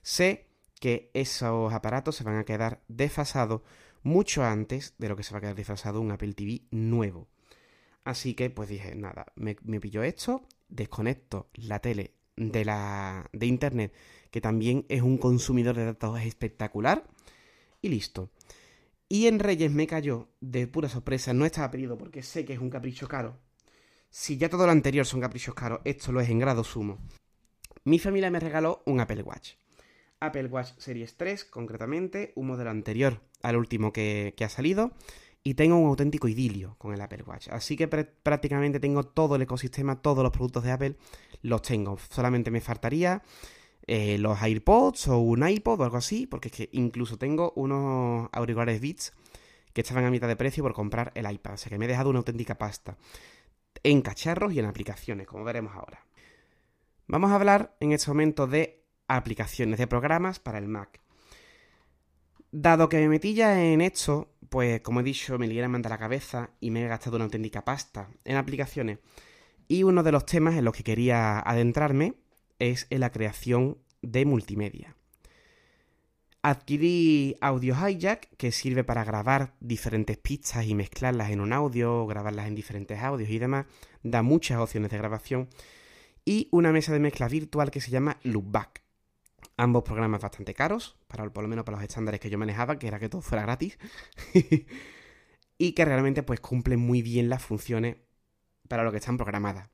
Sé 0.02 0.46
que 0.78 1.10
esos 1.14 1.72
aparatos 1.72 2.14
se 2.14 2.22
van 2.22 2.36
a 2.36 2.44
quedar 2.44 2.80
desfasados 2.86 3.62
mucho 4.04 4.44
antes 4.44 4.94
de 4.98 5.08
lo 5.08 5.16
que 5.16 5.24
se 5.24 5.32
va 5.32 5.38
a 5.38 5.40
quedar 5.40 5.56
desfasado 5.56 6.00
un 6.00 6.12
Apple 6.12 6.32
TV 6.32 6.62
nuevo. 6.70 7.26
Así 8.04 8.34
que 8.34 8.50
pues 8.50 8.68
dije, 8.68 8.94
nada, 8.94 9.26
me, 9.34 9.56
me 9.64 9.80
pillo 9.80 10.04
esto, 10.04 10.46
desconecto 10.68 11.48
la 11.54 11.80
tele 11.80 12.14
de, 12.36 12.64
la, 12.64 13.28
de 13.32 13.46
Internet, 13.46 13.92
que 14.30 14.40
también 14.40 14.86
es 14.88 15.02
un 15.02 15.18
consumidor 15.18 15.74
de 15.74 15.86
datos 15.86 16.20
espectacular, 16.20 17.04
y 17.82 17.88
listo. 17.88 18.30
Y 19.08 19.26
en 19.26 19.38
Reyes 19.38 19.72
me 19.72 19.86
cayó 19.86 20.28
de 20.40 20.66
pura 20.66 20.88
sorpresa, 20.88 21.32
no 21.32 21.46
estaba 21.46 21.70
pedido 21.70 21.96
porque 21.96 22.22
sé 22.22 22.44
que 22.44 22.52
es 22.52 22.58
un 22.58 22.68
capricho 22.68 23.08
caro. 23.08 23.38
Si 24.10 24.36
ya 24.36 24.50
todo 24.50 24.66
lo 24.66 24.72
anterior 24.72 25.06
son 25.06 25.20
caprichos 25.20 25.54
caros, 25.54 25.80
esto 25.84 26.12
lo 26.12 26.20
es 26.20 26.28
en 26.28 26.38
grado 26.38 26.62
sumo. 26.62 26.98
Mi 27.84 27.98
familia 27.98 28.30
me 28.30 28.40
regaló 28.40 28.82
un 28.84 29.00
Apple 29.00 29.22
Watch. 29.22 29.52
Apple 30.20 30.46
Watch 30.48 30.72
Series 30.78 31.16
3, 31.16 31.44
concretamente, 31.46 32.32
un 32.36 32.48
modelo 32.48 32.70
anterior 32.70 33.20
al 33.42 33.56
último 33.56 33.92
que, 33.92 34.34
ha 34.38 34.48
salido. 34.48 34.92
Y 35.42 35.54
tengo 35.54 35.78
un 35.78 35.88
auténtico 35.88 36.28
idilio 36.28 36.74
con 36.76 36.92
el 36.92 37.00
Apple 37.00 37.22
Watch. 37.22 37.48
Así 37.48 37.76
que 37.76 37.88
prácticamente 37.88 38.80
tengo 38.80 39.04
todo 39.04 39.36
el 39.36 39.42
ecosistema, 39.42 40.02
todos 40.02 40.22
los 40.22 40.32
productos 40.32 40.64
de 40.64 40.72
Apple 40.72 40.96
los 41.40 41.62
tengo. 41.62 41.96
Solamente 42.10 42.50
me 42.50 42.60
faltaría 42.60 43.22
eh, 43.88 44.18
los 44.18 44.40
AirPods 44.42 45.08
o 45.08 45.18
un 45.18 45.48
iPod 45.48 45.80
o 45.80 45.84
algo 45.84 45.96
así, 45.96 46.26
porque 46.26 46.48
es 46.48 46.54
que 46.54 46.68
incluso 46.72 47.16
tengo 47.16 47.54
unos 47.56 48.28
auriculares 48.32 48.82
Beats 48.82 49.14
que 49.72 49.80
estaban 49.80 50.04
a 50.04 50.10
mitad 50.10 50.28
de 50.28 50.36
precio 50.36 50.62
por 50.62 50.74
comprar 50.74 51.10
el 51.14 51.30
iPad. 51.30 51.54
O 51.54 51.56
sea 51.56 51.70
que 51.70 51.78
me 51.78 51.86
he 51.86 51.88
dejado 51.88 52.10
una 52.10 52.18
auténtica 52.18 52.58
pasta 52.58 52.98
en 53.82 54.02
cacharros 54.02 54.52
y 54.52 54.58
en 54.58 54.66
aplicaciones, 54.66 55.26
como 55.26 55.42
veremos 55.42 55.74
ahora. 55.74 56.04
Vamos 57.06 57.30
a 57.30 57.36
hablar 57.36 57.76
en 57.80 57.92
este 57.92 58.10
momento 58.10 58.46
de 58.46 58.84
aplicaciones, 59.06 59.78
de 59.78 59.86
programas 59.86 60.38
para 60.38 60.58
el 60.58 60.68
Mac. 60.68 61.00
Dado 62.50 62.90
que 62.90 62.98
me 62.98 63.08
metí 63.08 63.32
ya 63.32 63.62
en 63.64 63.80
esto, 63.80 64.34
pues 64.50 64.82
como 64.82 65.00
he 65.00 65.02
dicho, 65.02 65.38
me 65.38 65.46
lié 65.46 65.62
la 65.62 65.68
manta 65.68 65.88
a 65.88 65.90
la 65.90 65.98
cabeza 65.98 66.50
y 66.60 66.70
me 66.70 66.84
he 66.84 66.88
gastado 66.88 67.16
una 67.16 67.24
auténtica 67.24 67.64
pasta 67.64 68.10
en 68.24 68.36
aplicaciones. 68.36 68.98
Y 69.66 69.82
uno 69.82 70.02
de 70.02 70.12
los 70.12 70.26
temas 70.26 70.56
en 70.56 70.66
los 70.66 70.74
que 70.74 70.84
quería 70.84 71.40
adentrarme 71.40 72.16
es 72.58 72.86
en 72.90 73.00
la 73.00 73.10
creación 73.10 73.78
de 74.02 74.24
multimedia. 74.24 74.96
Adquirí 76.42 77.36
Audio 77.40 77.74
Hijack, 77.74 78.28
que 78.36 78.52
sirve 78.52 78.84
para 78.84 79.04
grabar 79.04 79.54
diferentes 79.60 80.16
pistas 80.16 80.66
y 80.66 80.74
mezclarlas 80.74 81.30
en 81.30 81.40
un 81.40 81.52
audio, 81.52 82.06
grabarlas 82.06 82.46
en 82.46 82.54
diferentes 82.54 83.00
audios 83.00 83.28
y 83.28 83.38
demás. 83.38 83.66
Da 84.02 84.22
muchas 84.22 84.58
opciones 84.58 84.90
de 84.90 84.98
grabación. 84.98 85.48
Y 86.24 86.48
una 86.52 86.72
mesa 86.72 86.92
de 86.92 87.00
mezcla 87.00 87.28
virtual 87.28 87.70
que 87.70 87.80
se 87.80 87.90
llama 87.90 88.18
Loopback. 88.22 88.82
Ambos 89.56 89.82
programas 89.82 90.20
bastante 90.20 90.54
caros, 90.54 90.96
para, 91.08 91.28
por 91.30 91.42
lo 91.42 91.48
menos 91.48 91.64
para 91.64 91.78
los 91.78 91.84
estándares 91.84 92.20
que 92.20 92.30
yo 92.30 92.38
manejaba, 92.38 92.78
que 92.78 92.86
era 92.86 93.00
que 93.00 93.08
todo 93.08 93.20
fuera 93.20 93.42
gratis. 93.42 93.78
y 95.58 95.72
que 95.72 95.84
realmente 95.84 96.22
pues 96.22 96.38
cumplen 96.38 96.78
muy 96.78 97.02
bien 97.02 97.28
las 97.28 97.42
funciones 97.42 97.96
para 98.68 98.84
lo 98.84 98.92
que 98.92 98.98
están 98.98 99.16
programadas. 99.16 99.68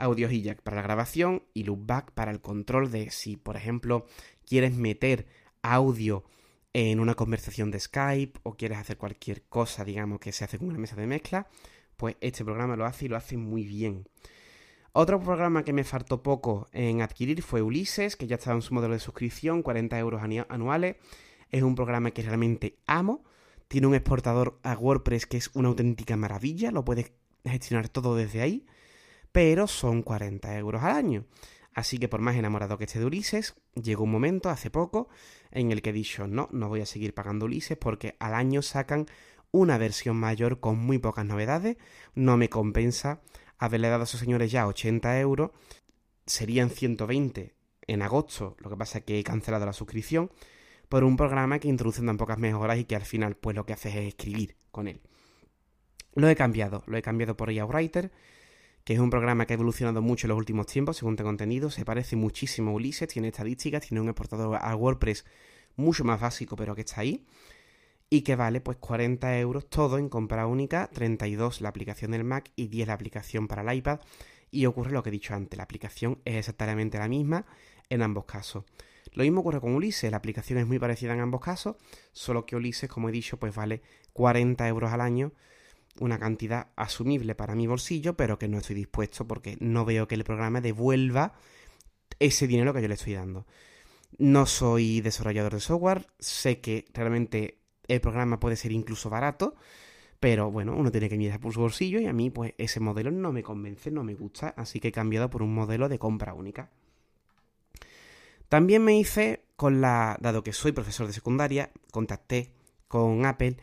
Audio 0.00 0.30
Hijack 0.30 0.62
para 0.62 0.76
la 0.76 0.82
grabación 0.82 1.44
y 1.54 1.64
Loopback 1.64 2.12
para 2.12 2.30
el 2.30 2.40
control 2.40 2.90
de 2.90 3.10
si, 3.10 3.36
por 3.36 3.56
ejemplo, 3.56 4.06
quieres 4.46 4.74
meter 4.74 5.26
audio 5.62 6.24
en 6.72 7.00
una 7.00 7.14
conversación 7.14 7.70
de 7.70 7.80
Skype 7.80 8.40
o 8.42 8.56
quieres 8.56 8.78
hacer 8.78 8.96
cualquier 8.96 9.42
cosa, 9.42 9.84
digamos, 9.84 10.20
que 10.20 10.32
se 10.32 10.44
hace 10.44 10.58
con 10.58 10.68
una 10.68 10.78
mesa 10.78 10.96
de 10.96 11.06
mezcla, 11.06 11.48
pues 11.96 12.16
este 12.20 12.44
programa 12.44 12.76
lo 12.76 12.86
hace 12.86 13.06
y 13.06 13.08
lo 13.08 13.16
hace 13.16 13.36
muy 13.36 13.64
bien. 13.64 14.08
Otro 14.92 15.20
programa 15.20 15.64
que 15.64 15.72
me 15.72 15.84
faltó 15.84 16.22
poco 16.22 16.68
en 16.72 17.02
adquirir 17.02 17.42
fue 17.42 17.62
Ulises, 17.62 18.16
que 18.16 18.26
ya 18.26 18.36
estaba 18.36 18.56
en 18.56 18.62
su 18.62 18.74
modelo 18.74 18.94
de 18.94 19.00
suscripción, 19.00 19.62
40 19.62 19.98
euros 19.98 20.22
anuales. 20.48 20.96
Es 21.50 21.62
un 21.62 21.76
programa 21.76 22.10
que 22.10 22.22
realmente 22.22 22.78
amo. 22.86 23.22
Tiene 23.68 23.86
un 23.86 23.94
exportador 23.94 24.58
a 24.64 24.74
WordPress 24.74 25.26
que 25.26 25.36
es 25.36 25.50
una 25.54 25.68
auténtica 25.68 26.16
maravilla, 26.16 26.72
lo 26.72 26.84
puedes 26.84 27.12
gestionar 27.44 27.88
todo 27.88 28.16
desde 28.16 28.42
ahí 28.42 28.66
pero 29.32 29.66
son 29.66 30.02
40 30.02 30.56
euros 30.58 30.82
al 30.82 30.96
año. 30.96 31.24
Así 31.72 31.98
que 31.98 32.08
por 32.08 32.20
más 32.20 32.36
enamorado 32.36 32.78
que 32.78 32.84
esté 32.84 32.98
de 32.98 33.06
Ulises, 33.06 33.54
llegó 33.74 34.04
un 34.04 34.10
momento 34.10 34.50
hace 34.50 34.70
poco 34.70 35.08
en 35.50 35.70
el 35.70 35.82
que 35.82 35.90
he 35.90 35.92
dicho, 35.92 36.26
no, 36.26 36.48
no 36.52 36.68
voy 36.68 36.80
a 36.80 36.86
seguir 36.86 37.14
pagando 37.14 37.46
Ulises 37.46 37.78
porque 37.78 38.16
al 38.18 38.34
año 38.34 38.62
sacan 38.62 39.06
una 39.52 39.78
versión 39.78 40.16
mayor 40.16 40.60
con 40.60 40.78
muy 40.78 40.98
pocas 40.98 41.24
novedades, 41.24 41.76
no 42.14 42.36
me 42.36 42.48
compensa 42.48 43.20
haberle 43.58 43.88
dado 43.88 44.02
a 44.02 44.04
esos 44.04 44.20
señores 44.20 44.50
ya 44.50 44.66
80 44.66 45.20
euros, 45.20 45.50
serían 46.26 46.70
120 46.70 47.54
en 47.86 48.02
agosto, 48.02 48.56
lo 48.60 48.70
que 48.70 48.76
pasa 48.76 48.98
es 48.98 49.04
que 49.04 49.18
he 49.18 49.24
cancelado 49.24 49.66
la 49.66 49.72
suscripción, 49.72 50.30
por 50.88 51.04
un 51.04 51.16
programa 51.16 51.58
que 51.58 51.68
introduce 51.68 52.02
tan 52.02 52.16
pocas 52.16 52.38
mejoras 52.38 52.78
y 52.78 52.84
que 52.84 52.96
al 52.96 53.04
final 53.04 53.36
pues 53.36 53.54
lo 53.56 53.66
que 53.66 53.72
hace 53.72 53.88
es 53.90 54.08
escribir 54.08 54.56
con 54.70 54.88
él. 54.88 55.00
Lo 56.14 56.28
he 56.28 56.36
cambiado, 56.36 56.82
lo 56.86 56.96
he 56.96 57.02
cambiado 57.02 57.36
por 57.36 57.50
IA 57.50 57.64
Writer, 57.64 58.10
que 58.84 58.94
es 58.94 58.98
un 58.98 59.10
programa 59.10 59.46
que 59.46 59.52
ha 59.52 59.56
evolucionado 59.56 60.02
mucho 60.02 60.26
en 60.26 60.30
los 60.30 60.38
últimos 60.38 60.66
tiempos, 60.66 60.96
según 60.96 61.16
te 61.16 61.22
contenido, 61.22 61.70
se 61.70 61.84
parece 61.84 62.16
muchísimo 62.16 62.70
a 62.70 62.74
Ulises, 62.74 63.08
tiene 63.08 63.28
estadísticas, 63.28 63.86
tiene 63.86 64.00
un 64.00 64.08
exportador 64.08 64.58
a 64.60 64.74
WordPress 64.74 65.24
mucho 65.76 66.04
más 66.04 66.20
básico, 66.20 66.56
pero 66.56 66.74
que 66.74 66.82
está 66.82 67.00
ahí, 67.00 67.24
y 68.08 68.22
que 68.22 68.36
vale 68.36 68.60
pues 68.60 68.78
40 68.78 69.38
euros 69.38 69.68
todo 69.68 69.98
en 69.98 70.08
compra 70.08 70.46
única, 70.46 70.88
32 70.92 71.60
la 71.60 71.68
aplicación 71.68 72.10
del 72.10 72.24
Mac 72.24 72.50
y 72.56 72.68
10 72.68 72.88
la 72.88 72.94
aplicación 72.94 73.48
para 73.48 73.62
el 73.62 73.78
iPad, 73.78 74.00
y 74.50 74.66
ocurre 74.66 74.90
lo 74.90 75.02
que 75.02 75.10
he 75.10 75.12
dicho 75.12 75.34
antes, 75.34 75.56
la 75.56 75.62
aplicación 75.62 76.18
es 76.24 76.36
exactamente 76.36 76.98
la 76.98 77.08
misma 77.08 77.46
en 77.88 78.02
ambos 78.02 78.24
casos. 78.24 78.64
Lo 79.12 79.22
mismo 79.22 79.40
ocurre 79.40 79.60
con 79.60 79.74
Ulises, 79.74 80.10
la 80.10 80.16
aplicación 80.16 80.58
es 80.58 80.66
muy 80.66 80.78
parecida 80.78 81.14
en 81.14 81.20
ambos 81.20 81.40
casos, 81.40 81.76
solo 82.12 82.46
que 82.46 82.56
Ulises, 82.56 82.88
como 82.88 83.08
he 83.08 83.12
dicho, 83.12 83.38
pues 83.38 83.54
vale 83.54 83.82
40 84.12 84.66
euros 84.68 84.92
al 84.92 85.00
año 85.00 85.32
una 85.98 86.18
cantidad 86.18 86.68
asumible 86.76 87.34
para 87.34 87.54
mi 87.54 87.66
bolsillo, 87.66 88.16
pero 88.16 88.38
que 88.38 88.48
no 88.48 88.58
estoy 88.58 88.76
dispuesto 88.76 89.26
porque 89.26 89.56
no 89.60 89.84
veo 89.84 90.06
que 90.06 90.14
el 90.14 90.24
programa 90.24 90.60
devuelva 90.60 91.34
ese 92.18 92.46
dinero 92.46 92.72
que 92.72 92.82
yo 92.82 92.88
le 92.88 92.94
estoy 92.94 93.14
dando. 93.14 93.46
No 94.18 94.46
soy 94.46 95.00
desarrollador 95.00 95.54
de 95.54 95.60
software, 95.60 96.06
sé 96.18 96.60
que 96.60 96.86
realmente 96.92 97.58
el 97.88 98.00
programa 98.00 98.40
puede 98.40 98.56
ser 98.56 98.72
incluso 98.72 99.10
barato, 99.10 99.54
pero 100.20 100.50
bueno, 100.50 100.76
uno 100.76 100.90
tiene 100.90 101.08
que 101.08 101.16
mirar 101.16 101.40
por 101.40 101.52
su 101.52 101.60
bolsillo 101.60 101.98
y 102.00 102.06
a 102.06 102.12
mí 102.12 102.30
pues 102.30 102.54
ese 102.58 102.80
modelo 102.80 103.10
no 103.10 103.32
me 103.32 103.42
convence, 103.42 103.90
no 103.90 104.04
me 104.04 104.14
gusta, 104.14 104.54
así 104.56 104.80
que 104.80 104.88
he 104.88 104.92
cambiado 104.92 105.30
por 105.30 105.42
un 105.42 105.54
modelo 105.54 105.88
de 105.88 105.98
compra 105.98 106.34
única. 106.34 106.70
También 108.48 108.84
me 108.84 108.98
hice 108.98 109.44
con 109.56 109.80
la, 109.80 110.18
dado 110.20 110.42
que 110.42 110.52
soy 110.52 110.72
profesor 110.72 111.06
de 111.06 111.12
secundaria, 111.12 111.70
contacté 111.92 112.52
con 112.88 113.24
Apple 113.24 113.56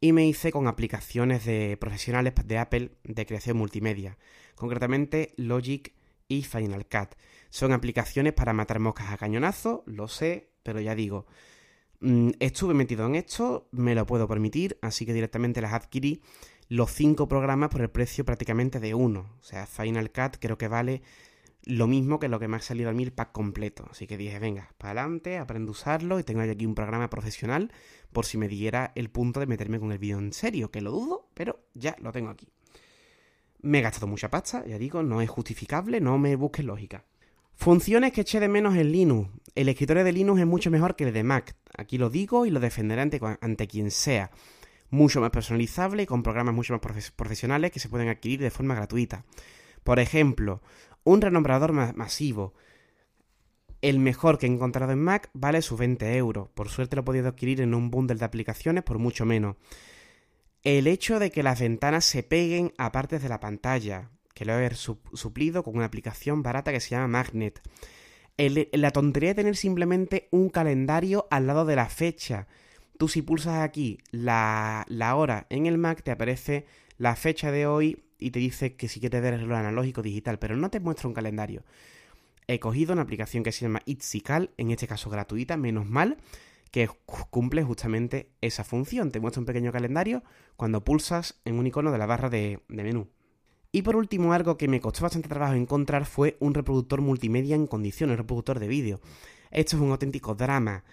y 0.00 0.12
me 0.12 0.26
hice 0.26 0.50
con 0.50 0.66
aplicaciones 0.66 1.44
de 1.44 1.76
profesionales 1.76 2.34
de 2.44 2.58
Apple 2.58 2.92
de 3.04 3.26
creación 3.26 3.56
multimedia, 3.56 4.16
concretamente 4.54 5.34
Logic 5.36 5.92
y 6.26 6.42
Final 6.42 6.86
Cut. 6.86 7.14
Son 7.50 7.72
aplicaciones 7.72 8.32
para 8.32 8.52
matar 8.52 8.78
moscas 8.78 9.10
a 9.10 9.18
cañonazo, 9.18 9.82
lo 9.86 10.08
sé, 10.08 10.50
pero 10.62 10.80
ya 10.80 10.94
digo, 10.94 11.26
mm, 12.00 12.30
estuve 12.40 12.72
metido 12.72 13.06
en 13.06 13.16
esto, 13.16 13.68
me 13.72 13.94
lo 13.94 14.06
puedo 14.06 14.26
permitir, 14.26 14.78
así 14.80 15.04
que 15.04 15.12
directamente 15.12 15.60
las 15.60 15.74
adquirí 15.74 16.22
los 16.68 16.92
cinco 16.92 17.28
programas 17.28 17.68
por 17.68 17.82
el 17.82 17.90
precio 17.90 18.24
prácticamente 18.24 18.78
de 18.78 18.94
uno. 18.94 19.36
O 19.40 19.42
sea, 19.42 19.66
Final 19.66 20.12
Cut 20.12 20.36
creo 20.40 20.56
que 20.56 20.68
vale 20.68 21.02
lo 21.64 21.86
mismo 21.86 22.18
que 22.18 22.28
lo 22.28 22.38
que 22.38 22.48
me 22.48 22.56
ha 22.56 22.60
salido 22.60 22.90
a 22.90 22.92
mí 22.92 23.02
el 23.02 23.12
pack 23.12 23.32
completo. 23.32 23.86
Así 23.90 24.06
que 24.06 24.16
dije, 24.16 24.38
venga, 24.38 24.72
para 24.78 25.02
adelante, 25.02 25.38
aprendo 25.38 25.70
a 25.70 25.72
usarlo 25.72 26.18
y 26.18 26.24
tengo 26.24 26.40
aquí 26.40 26.66
un 26.66 26.74
programa 26.74 27.10
profesional 27.10 27.72
por 28.12 28.26
si 28.26 28.38
me 28.38 28.48
diera 28.48 28.92
el 28.94 29.10
punto 29.10 29.40
de 29.40 29.46
meterme 29.46 29.78
con 29.78 29.92
el 29.92 29.98
vídeo 29.98 30.18
en 30.18 30.32
serio, 30.32 30.70
que 30.70 30.80
lo 30.80 30.90
dudo, 30.90 31.28
pero 31.34 31.60
ya 31.74 31.96
lo 32.00 32.12
tengo 32.12 32.30
aquí. 32.30 32.48
Me 33.62 33.80
he 33.80 33.82
gastado 33.82 34.06
mucha 34.06 34.30
pasta, 34.30 34.64
ya 34.64 34.78
digo, 34.78 35.02
no 35.02 35.20
es 35.20 35.28
justificable, 35.28 36.00
no 36.00 36.18
me 36.18 36.34
busques 36.34 36.64
lógica. 36.64 37.04
Funciones 37.54 38.12
que 38.12 38.22
eché 38.22 38.40
de 38.40 38.48
menos 38.48 38.74
en 38.76 38.90
Linux. 38.90 39.28
El 39.54 39.68
escritorio 39.68 40.02
de 40.02 40.12
Linux 40.12 40.40
es 40.40 40.46
mucho 40.46 40.70
mejor 40.70 40.96
que 40.96 41.04
el 41.04 41.12
de 41.12 41.22
Mac. 41.22 41.56
Aquí 41.76 41.98
lo 41.98 42.08
digo 42.08 42.46
y 42.46 42.50
lo 42.50 42.58
defenderé 42.58 43.02
ante, 43.02 43.20
ante 43.40 43.66
quien 43.66 43.90
sea. 43.90 44.30
mucho 44.88 45.20
más 45.20 45.30
personalizable 45.30 46.02
y 46.02 46.06
con 46.06 46.22
programas 46.22 46.54
mucho 46.54 46.72
más 46.72 47.12
profesionales 47.12 47.70
que 47.70 47.80
se 47.80 47.88
pueden 47.88 48.08
adquirir 48.08 48.40
de 48.40 48.50
forma 48.50 48.74
gratuita. 48.74 49.24
Por 49.84 49.98
ejemplo, 49.98 50.62
un 51.04 51.20
renombrador 51.20 51.72
masivo. 51.72 52.54
El 53.82 53.98
mejor 53.98 54.38
que 54.38 54.46
he 54.46 54.50
encontrado 54.50 54.92
en 54.92 55.02
Mac 55.02 55.30
vale 55.32 55.62
sus 55.62 55.78
20 55.78 56.16
euros. 56.16 56.48
Por 56.50 56.68
suerte 56.68 56.96
lo 56.96 57.02
he 57.02 57.04
podido 57.04 57.28
adquirir 57.28 57.60
en 57.60 57.74
un 57.74 57.90
bundle 57.90 58.18
de 58.18 58.24
aplicaciones 58.24 58.84
por 58.84 58.98
mucho 58.98 59.24
menos. 59.24 59.56
El 60.62 60.86
hecho 60.86 61.18
de 61.18 61.30
que 61.30 61.42
las 61.42 61.60
ventanas 61.60 62.04
se 62.04 62.22
peguen 62.22 62.74
a 62.76 62.92
partes 62.92 63.22
de 63.22 63.30
la 63.30 63.40
pantalla, 63.40 64.10
que 64.34 64.44
lo 64.44 64.58
he 64.58 64.70
suplido 64.74 65.62
con 65.62 65.76
una 65.76 65.86
aplicación 65.86 66.42
barata 66.42 66.72
que 66.72 66.80
se 66.80 66.90
llama 66.90 67.08
Magnet. 67.08 67.62
la 68.36 68.90
tontería 68.90 69.30
de 69.30 69.36
tener 69.36 69.56
simplemente 69.56 70.28
un 70.30 70.50
calendario 70.50 71.26
al 71.30 71.46
lado 71.46 71.64
de 71.64 71.76
la 71.76 71.88
fecha. 71.88 72.46
Tú 72.98 73.08
si 73.08 73.22
pulsas 73.22 73.62
aquí 73.62 73.98
la, 74.10 74.84
la 74.88 75.16
hora 75.16 75.46
en 75.48 75.64
el 75.64 75.78
Mac 75.78 76.02
te 76.02 76.10
aparece 76.10 76.66
la 76.98 77.16
fecha 77.16 77.50
de 77.50 77.66
hoy 77.66 78.04
y 78.20 78.30
te 78.30 78.38
dice 78.38 78.74
que 78.74 78.88
si 78.88 79.00
quieres 79.00 79.22
ver 79.22 79.34
el 79.34 79.40
reloj 79.40 79.58
analógico 79.58 80.02
digital, 80.02 80.38
pero 80.38 80.56
no 80.56 80.70
te 80.70 80.80
muestra 80.80 81.08
un 81.08 81.14
calendario. 81.14 81.64
He 82.46 82.58
cogido 82.58 82.92
una 82.92 83.02
aplicación 83.02 83.42
que 83.42 83.52
se 83.52 83.62
llama 83.62 83.82
Itzical, 83.84 84.50
en 84.56 84.70
este 84.70 84.86
caso 84.86 85.08
gratuita, 85.10 85.56
menos 85.56 85.86
mal, 85.86 86.16
que 86.70 86.88
cumple 87.30 87.62
justamente 87.62 88.30
esa 88.40 88.64
función. 88.64 89.10
Te 89.10 89.20
muestra 89.20 89.40
un 89.40 89.46
pequeño 89.46 89.72
calendario 89.72 90.22
cuando 90.56 90.84
pulsas 90.84 91.40
en 91.44 91.58
un 91.58 91.66
icono 91.66 91.92
de 91.92 91.98
la 91.98 92.06
barra 92.06 92.28
de, 92.28 92.60
de 92.68 92.82
menú. 92.82 93.08
Y 93.72 93.82
por 93.82 93.94
último, 93.96 94.32
algo 94.32 94.56
que 94.56 94.68
me 94.68 94.80
costó 94.80 95.02
bastante 95.02 95.28
trabajo 95.28 95.54
encontrar 95.54 96.06
fue 96.06 96.36
un 96.40 96.54
reproductor 96.54 97.00
multimedia 97.00 97.54
en 97.54 97.66
condiciones, 97.66 98.14
un 98.14 98.18
reproductor 98.18 98.58
de 98.58 98.68
vídeo. 98.68 99.00
Esto 99.50 99.76
es 99.76 99.82
un 99.82 99.90
auténtico 99.92 100.34
drama. 100.34 100.84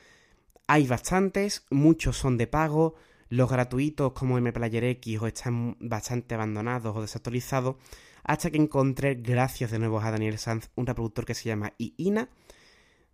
Hay 0.67 0.85
bastantes, 0.85 1.65
muchos 1.71 2.17
son 2.17 2.37
de 2.37 2.45
pago, 2.45 2.95
los 3.29 3.49
gratuitos 3.49 4.13
como 4.13 4.39
MPlayer 4.39 4.83
X 4.85 5.21
o 5.21 5.27
están 5.27 5.77
bastante 5.79 6.35
abandonados 6.35 6.95
o 6.95 7.01
desactualizados, 7.01 7.75
hasta 8.23 8.51
que 8.51 8.57
encontré, 8.57 9.15
gracias 9.15 9.71
de 9.71 9.79
nuevo 9.79 9.99
a 9.99 10.11
Daniel 10.11 10.37
Sanz, 10.37 10.69
un 10.75 10.85
reproductor 10.85 11.25
que 11.25 11.33
se 11.33 11.49
llama 11.49 11.73
IINA, 11.77 12.29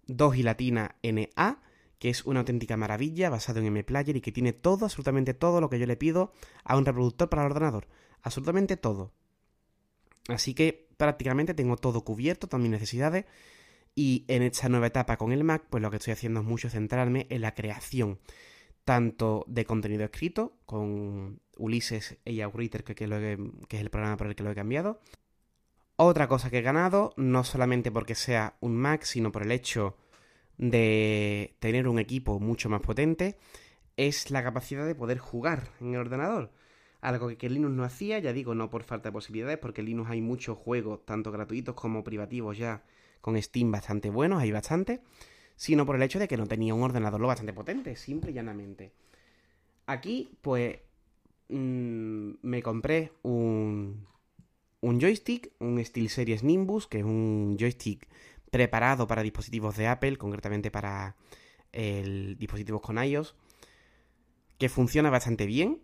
2 0.07 0.37
y 0.37 0.43
latina 0.43 0.95
NA, 1.03 1.61
que 1.99 2.09
es 2.09 2.25
una 2.25 2.41
auténtica 2.41 2.77
maravilla 2.77 3.29
basado 3.29 3.59
en 3.59 3.71
MPlayer 3.71 4.17
y 4.17 4.21
que 4.21 4.31
tiene 4.31 4.53
todo, 4.53 4.85
absolutamente 4.85 5.33
todo 5.33 5.61
lo 5.61 5.69
que 5.69 5.79
yo 5.79 5.85
le 5.85 5.95
pido 5.95 6.33
a 6.63 6.77
un 6.77 6.85
reproductor 6.85 7.29
para 7.29 7.43
el 7.43 7.51
ordenador. 7.51 7.87
Absolutamente 8.21 8.75
todo. 8.75 9.13
Así 10.27 10.53
que 10.53 10.89
prácticamente 10.97 11.53
tengo 11.53 11.77
todo 11.77 12.03
cubierto, 12.03 12.47
todas 12.47 12.61
mis 12.61 12.71
necesidades. 12.71 13.25
Y 13.95 14.25
en 14.27 14.41
esta 14.41 14.67
nueva 14.69 14.87
etapa 14.87 15.17
con 15.17 15.31
el 15.31 15.43
Mac, 15.43 15.65
pues 15.69 15.81
lo 15.81 15.91
que 15.91 15.97
estoy 15.97 16.13
haciendo 16.13 16.39
es 16.39 16.45
mucho 16.45 16.69
centrarme 16.69 17.27
en 17.29 17.41
la 17.41 17.53
creación 17.53 18.19
tanto 18.83 19.45
de 19.47 19.65
contenido 19.65 20.03
escrito, 20.03 20.57
con 20.65 21.41
Ulises 21.57 22.17
y 22.25 22.43
Reader, 22.43 22.83
que, 22.83 22.95
que, 22.95 23.05
es 23.05 23.81
el 23.81 23.89
programa 23.89 24.17
por 24.17 24.27
el 24.27 24.35
que 24.35 24.43
lo 24.43 24.51
he 24.51 24.55
cambiado. 24.55 24.99
Otra 25.95 26.27
cosa 26.27 26.49
que 26.49 26.59
he 26.59 26.61
ganado, 26.61 27.13
no 27.17 27.43
solamente 27.43 27.91
porque 27.91 28.15
sea 28.15 28.57
un 28.59 28.75
Mac, 28.75 29.03
sino 29.03 29.31
por 29.31 29.43
el 29.43 29.51
hecho 29.51 29.97
de 30.57 31.55
tener 31.59 31.87
un 31.87 31.99
equipo 31.99 32.39
mucho 32.39 32.69
más 32.69 32.81
potente, 32.81 33.37
es 33.95 34.31
la 34.31 34.43
capacidad 34.43 34.85
de 34.85 34.95
poder 34.95 35.19
jugar 35.19 35.69
en 35.79 35.93
el 35.93 35.99
ordenador. 35.99 36.51
Algo 37.01 37.27
que, 37.37 37.49
Linux 37.49 37.73
no 37.73 37.83
hacía, 37.83 38.19
ya 38.19 38.33
digo, 38.33 38.55
no 38.55 38.69
por 38.69 38.83
falta 38.83 39.09
de 39.09 39.13
posibilidades, 39.13 39.57
porque 39.59 39.81
en 39.81 39.87
Linux 39.87 40.09
hay 40.09 40.21
muchos 40.21 40.57
juegos, 40.57 41.05
tanto 41.05 41.31
gratuitos 41.31 41.75
como 41.75 42.03
privativos 42.03 42.57
ya, 42.57 42.83
con 43.21 43.41
Steam 43.41 43.71
bastante 43.71 44.09
buenos, 44.09 44.41
hay 44.41 44.51
bastante 44.51 45.01
sino 45.55 45.85
por 45.85 45.95
el 45.95 46.03
hecho 46.03 46.19
de 46.19 46.27
que 46.27 46.37
no 46.37 46.47
tenía 46.47 46.73
un 46.73 46.83
ordenador 46.83 47.21
lo 47.21 47.27
bastante 47.27 47.53
potente, 47.53 47.95
simple 47.95 48.31
y 48.31 48.33
llanamente. 48.33 48.93
Aquí, 49.85 50.37
pues, 50.41 50.79
mm, 51.49 52.31
me 52.41 52.63
compré 52.63 53.11
un, 53.23 54.07
un 54.81 54.99
joystick, 54.99 55.51
un 55.59 55.83
SteelSeries 55.83 56.43
Nimbus, 56.43 56.87
que 56.87 56.99
es 56.99 57.05
un 57.05 57.57
joystick 57.59 58.07
preparado 58.51 59.07
para 59.07 59.23
dispositivos 59.23 59.77
de 59.77 59.87
Apple, 59.87 60.17
concretamente 60.17 60.71
para 60.71 61.15
el 61.71 62.37
dispositivos 62.37 62.81
con 62.81 63.03
iOS, 63.03 63.35
que 64.57 64.69
funciona 64.69 65.09
bastante 65.09 65.45
bien 65.45 65.81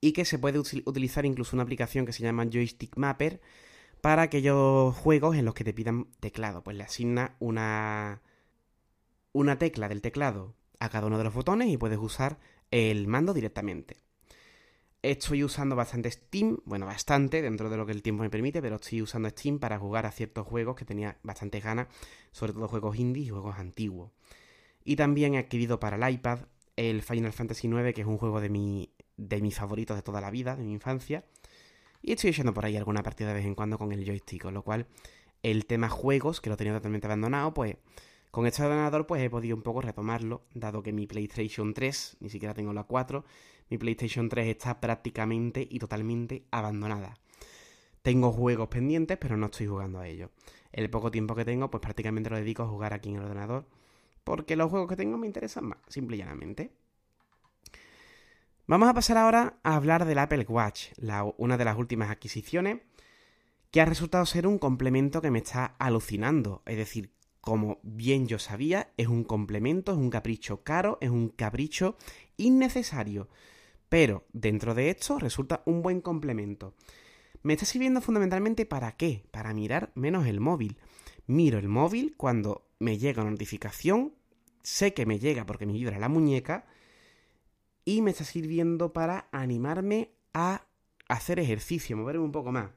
y 0.00 0.12
que 0.12 0.24
se 0.24 0.38
puede 0.38 0.58
utilizar 0.58 1.24
incluso 1.26 1.56
una 1.56 1.62
aplicación 1.62 2.06
que 2.06 2.12
se 2.12 2.22
llama 2.22 2.46
Joystick 2.50 2.96
Mapper 2.96 3.40
para 4.00 4.22
aquellos 4.22 4.94
juegos 4.96 5.36
en 5.36 5.44
los 5.44 5.54
que 5.54 5.64
te 5.64 5.72
pidan 5.72 6.06
teclado. 6.20 6.62
Pues 6.62 6.76
le 6.76 6.84
asigna 6.84 7.36
una 7.38 8.22
una 9.32 9.58
tecla 9.58 9.88
del 9.88 10.00
teclado 10.00 10.54
a 10.78 10.88
cada 10.88 11.06
uno 11.06 11.18
de 11.18 11.24
los 11.24 11.34
botones 11.34 11.68
y 11.68 11.76
puedes 11.76 11.98
usar 11.98 12.38
el 12.70 13.06
mando 13.06 13.34
directamente. 13.34 13.96
Estoy 15.02 15.44
usando 15.44 15.76
bastante 15.76 16.10
Steam, 16.10 16.58
bueno, 16.64 16.84
bastante 16.84 17.40
dentro 17.40 17.70
de 17.70 17.76
lo 17.78 17.86
que 17.86 17.92
el 17.92 18.02
tiempo 18.02 18.22
me 18.22 18.30
permite, 18.30 18.60
pero 18.60 18.76
estoy 18.76 19.00
usando 19.00 19.30
Steam 19.30 19.58
para 19.58 19.78
jugar 19.78 20.04
a 20.04 20.10
ciertos 20.10 20.46
juegos 20.46 20.76
que 20.76 20.84
tenía 20.84 21.16
bastante 21.22 21.60
ganas, 21.60 21.88
sobre 22.32 22.52
todo 22.52 22.68
juegos 22.68 22.98
indie 22.98 23.24
y 23.24 23.28
juegos 23.30 23.58
antiguos. 23.58 24.10
Y 24.84 24.96
también 24.96 25.34
he 25.34 25.38
adquirido 25.38 25.80
para 25.80 25.96
el 25.96 26.14
iPad 26.14 26.40
el 26.76 27.02
Final 27.02 27.32
Fantasy 27.32 27.68
IX, 27.68 27.94
que 27.94 28.02
es 28.02 28.06
un 28.06 28.18
juego 28.18 28.40
de, 28.40 28.48
mi, 28.48 28.92
de 29.16 29.40
mis 29.40 29.56
favoritos 29.56 29.96
de 29.96 30.02
toda 30.02 30.20
la 30.20 30.30
vida, 30.30 30.56
de 30.56 30.64
mi 30.64 30.72
infancia. 30.72 31.24
Y 32.02 32.12
estoy 32.12 32.30
echando 32.30 32.54
por 32.54 32.64
ahí 32.64 32.76
alguna 32.76 33.02
partida 33.02 33.28
de 33.28 33.34
vez 33.34 33.46
en 33.46 33.54
cuando 33.54 33.78
con 33.78 33.92
el 33.92 34.04
joystick, 34.04 34.42
con 34.42 34.54
lo 34.54 34.62
cual 34.62 34.86
el 35.42 35.66
tema 35.66 35.88
juegos, 35.88 36.40
que 36.40 36.50
lo 36.50 36.56
tenía 36.56 36.74
totalmente 36.74 37.06
abandonado, 37.06 37.52
pues 37.54 37.76
con 38.30 38.46
este 38.46 38.62
ordenador 38.62 39.06
pues 39.06 39.22
he 39.22 39.30
podido 39.30 39.56
un 39.56 39.62
poco 39.62 39.80
retomarlo, 39.80 40.42
dado 40.54 40.82
que 40.82 40.92
mi 40.92 41.06
PlayStation 41.06 41.74
3, 41.74 42.18
ni 42.20 42.30
siquiera 42.30 42.54
tengo 42.54 42.72
la 42.72 42.84
4, 42.84 43.24
mi 43.70 43.78
PlayStation 43.78 44.28
3 44.28 44.46
está 44.48 44.80
prácticamente 44.80 45.66
y 45.68 45.78
totalmente 45.78 46.44
abandonada. 46.50 47.18
Tengo 48.02 48.32
juegos 48.32 48.68
pendientes, 48.68 49.18
pero 49.18 49.36
no 49.36 49.46
estoy 49.46 49.66
jugando 49.66 49.98
a 49.98 50.08
ellos. 50.08 50.30
El 50.72 50.88
poco 50.90 51.10
tiempo 51.10 51.34
que 51.34 51.44
tengo, 51.44 51.70
pues 51.70 51.80
prácticamente 51.80 52.30
lo 52.30 52.36
dedico 52.36 52.62
a 52.62 52.68
jugar 52.68 52.94
aquí 52.94 53.10
en 53.10 53.16
el 53.16 53.22
ordenador, 53.22 53.66
porque 54.24 54.56
los 54.56 54.70
juegos 54.70 54.88
que 54.88 54.96
tengo 54.96 55.18
me 55.18 55.26
interesan 55.26 55.66
más, 55.66 55.78
simple 55.88 56.16
y 56.16 56.20
llanamente. 56.20 56.72
Vamos 58.66 58.88
a 58.88 58.94
pasar 58.94 59.16
ahora 59.16 59.58
a 59.64 59.74
hablar 59.74 60.04
del 60.04 60.18
Apple 60.18 60.46
Watch, 60.48 60.90
una 61.36 61.58
de 61.58 61.64
las 61.64 61.76
últimas 61.76 62.10
adquisiciones, 62.10 62.78
que 63.72 63.80
ha 63.80 63.84
resultado 63.84 64.24
ser 64.26 64.46
un 64.46 64.58
complemento 64.58 65.20
que 65.20 65.30
me 65.30 65.40
está 65.40 65.74
alucinando. 65.78 66.62
Es 66.66 66.76
decir, 66.76 67.12
como 67.40 67.80
bien 67.82 68.26
yo 68.26 68.38
sabía, 68.38 68.92
es 68.96 69.08
un 69.08 69.24
complemento, 69.24 69.92
es 69.92 69.98
un 69.98 70.10
capricho 70.10 70.62
caro, 70.62 70.98
es 71.00 71.10
un 71.10 71.28
capricho 71.28 71.96
innecesario. 72.36 73.28
Pero 73.88 74.26
dentro 74.32 74.74
de 74.74 74.90
esto 74.90 75.18
resulta 75.18 75.62
un 75.66 75.82
buen 75.82 76.00
complemento. 76.00 76.74
Me 77.42 77.54
está 77.54 77.64
sirviendo 77.64 78.00
fundamentalmente 78.00 78.66
para 78.66 78.92
qué? 78.92 79.24
Para 79.30 79.54
mirar 79.54 79.90
menos 79.94 80.26
el 80.26 80.40
móvil. 80.40 80.78
Miro 81.26 81.58
el 81.58 81.68
móvil 81.68 82.14
cuando 82.16 82.66
me 82.78 82.98
llega 82.98 83.22
una 83.22 83.30
notificación, 83.30 84.14
sé 84.62 84.94
que 84.94 85.06
me 85.06 85.18
llega 85.18 85.46
porque 85.46 85.66
me 85.66 85.72
vibra 85.72 85.98
la 85.98 86.08
muñeca, 86.08 86.66
y 87.84 88.02
me 88.02 88.10
está 88.10 88.24
sirviendo 88.24 88.92
para 88.92 89.28
animarme 89.32 90.12
a 90.34 90.66
hacer 91.08 91.40
ejercicio, 91.40 91.96
moverme 91.96 92.24
un 92.24 92.32
poco 92.32 92.52
más. 92.52 92.70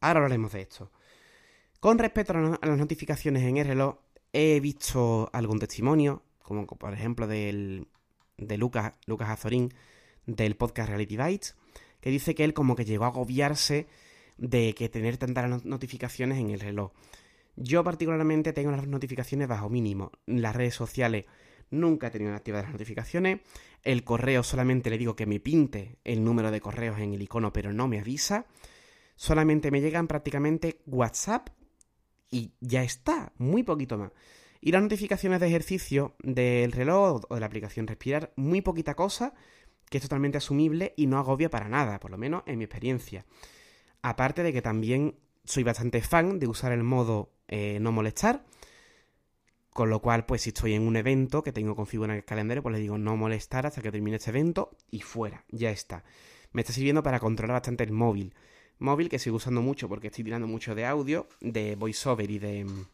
Ahora 0.00 0.20
hablaremos 0.20 0.52
de 0.52 0.60
esto. 0.60 0.90
Con 1.86 2.00
respecto 2.00 2.32
a 2.32 2.66
las 2.66 2.78
notificaciones 2.78 3.44
en 3.44 3.58
el 3.58 3.68
reloj, 3.68 3.98
he 4.32 4.58
visto 4.58 5.30
algún 5.32 5.60
testimonio, 5.60 6.24
como 6.42 6.66
por 6.66 6.92
ejemplo 6.92 7.28
del, 7.28 7.86
de 8.36 8.58
Lucas, 8.58 8.94
Lucas 9.06 9.30
Azorín, 9.30 9.72
del 10.26 10.56
podcast 10.56 10.88
Reality 10.88 11.16
Bites, 11.16 11.54
que 12.00 12.10
dice 12.10 12.34
que 12.34 12.42
él 12.42 12.54
como 12.54 12.74
que 12.74 12.84
llegó 12.84 13.04
a 13.04 13.06
agobiarse 13.10 13.86
de 14.36 14.74
que 14.74 14.88
tener 14.88 15.16
tantas 15.16 15.64
notificaciones 15.64 16.38
en 16.38 16.50
el 16.50 16.58
reloj. 16.58 16.90
Yo 17.54 17.84
particularmente 17.84 18.52
tengo 18.52 18.72
las 18.72 18.88
notificaciones 18.88 19.46
bajo 19.46 19.68
mínimo. 19.68 20.10
Las 20.26 20.56
redes 20.56 20.74
sociales 20.74 21.26
nunca 21.70 22.08
he 22.08 22.10
tenido 22.10 22.34
activadas 22.34 22.64
las 22.64 22.72
notificaciones. 22.72 23.42
El 23.84 24.02
correo 24.02 24.42
solamente 24.42 24.90
le 24.90 24.98
digo 24.98 25.14
que 25.14 25.26
me 25.26 25.38
pinte 25.38 25.98
el 26.02 26.24
número 26.24 26.50
de 26.50 26.60
correos 26.60 26.98
en 26.98 27.14
el 27.14 27.22
icono, 27.22 27.52
pero 27.52 27.72
no 27.72 27.86
me 27.86 28.00
avisa. 28.00 28.46
Solamente 29.14 29.70
me 29.70 29.80
llegan 29.80 30.08
prácticamente 30.08 30.80
WhatsApp 30.86 31.50
y 32.30 32.52
ya 32.60 32.82
está, 32.82 33.32
muy 33.38 33.62
poquito 33.62 33.98
más. 33.98 34.12
Y 34.60 34.72
las 34.72 34.82
notificaciones 34.82 35.40
de 35.40 35.46
ejercicio 35.46 36.16
del 36.22 36.72
reloj 36.72 37.22
o 37.28 37.34
de 37.34 37.40
la 37.40 37.46
aplicación 37.46 37.86
Respirar, 37.86 38.32
muy 38.36 38.62
poquita 38.62 38.94
cosa, 38.94 39.34
que 39.88 39.98
es 39.98 40.02
totalmente 40.02 40.38
asumible 40.38 40.94
y 40.96 41.06
no 41.06 41.18
agobia 41.18 41.50
para 41.50 41.68
nada, 41.68 42.00
por 42.00 42.10
lo 42.10 42.18
menos 42.18 42.42
en 42.46 42.58
mi 42.58 42.64
experiencia. 42.64 43.24
Aparte 44.02 44.42
de 44.42 44.52
que 44.52 44.62
también 44.62 45.18
soy 45.44 45.62
bastante 45.62 46.00
fan 46.02 46.38
de 46.38 46.48
usar 46.48 46.72
el 46.72 46.82
modo 46.82 47.32
eh, 47.48 47.78
no 47.80 47.92
molestar, 47.92 48.44
con 49.72 49.90
lo 49.90 50.00
cual, 50.00 50.24
pues 50.24 50.42
si 50.42 50.50
estoy 50.50 50.72
en 50.72 50.82
un 50.82 50.96
evento 50.96 51.42
que 51.42 51.52
tengo 51.52 51.76
configurado 51.76 52.14
en 52.14 52.18
el 52.18 52.24
calendario, 52.24 52.62
pues 52.62 52.74
le 52.74 52.80
digo 52.80 52.96
no 52.98 53.16
molestar 53.16 53.66
hasta 53.66 53.82
que 53.82 53.92
termine 53.92 54.16
este 54.16 54.30
evento 54.30 54.70
y 54.90 55.02
fuera, 55.02 55.44
ya 55.50 55.70
está. 55.70 56.02
Me 56.52 56.62
está 56.62 56.72
sirviendo 56.72 57.02
para 57.02 57.20
controlar 57.20 57.56
bastante 57.56 57.84
el 57.84 57.92
móvil 57.92 58.34
móvil 58.78 59.08
que 59.08 59.18
sigo 59.18 59.36
usando 59.36 59.62
mucho 59.62 59.88
porque 59.88 60.08
estoy 60.08 60.24
tirando 60.24 60.46
mucho 60.46 60.74
de 60.74 60.86
audio, 60.86 61.28
de 61.40 61.76
voiceover 61.76 62.30
y 62.30 62.38
de 62.38 62.64
mm, 62.64 62.86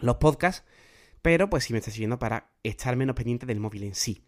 los 0.00 0.16
podcasts, 0.16 0.64
pero 1.22 1.50
pues 1.50 1.64
sí 1.64 1.72
me 1.72 1.78
está 1.78 1.90
sirviendo 1.90 2.18
para 2.18 2.50
estar 2.62 2.96
menos 2.96 3.16
pendiente 3.16 3.46
del 3.46 3.60
móvil 3.60 3.84
en 3.84 3.94
sí. 3.94 4.22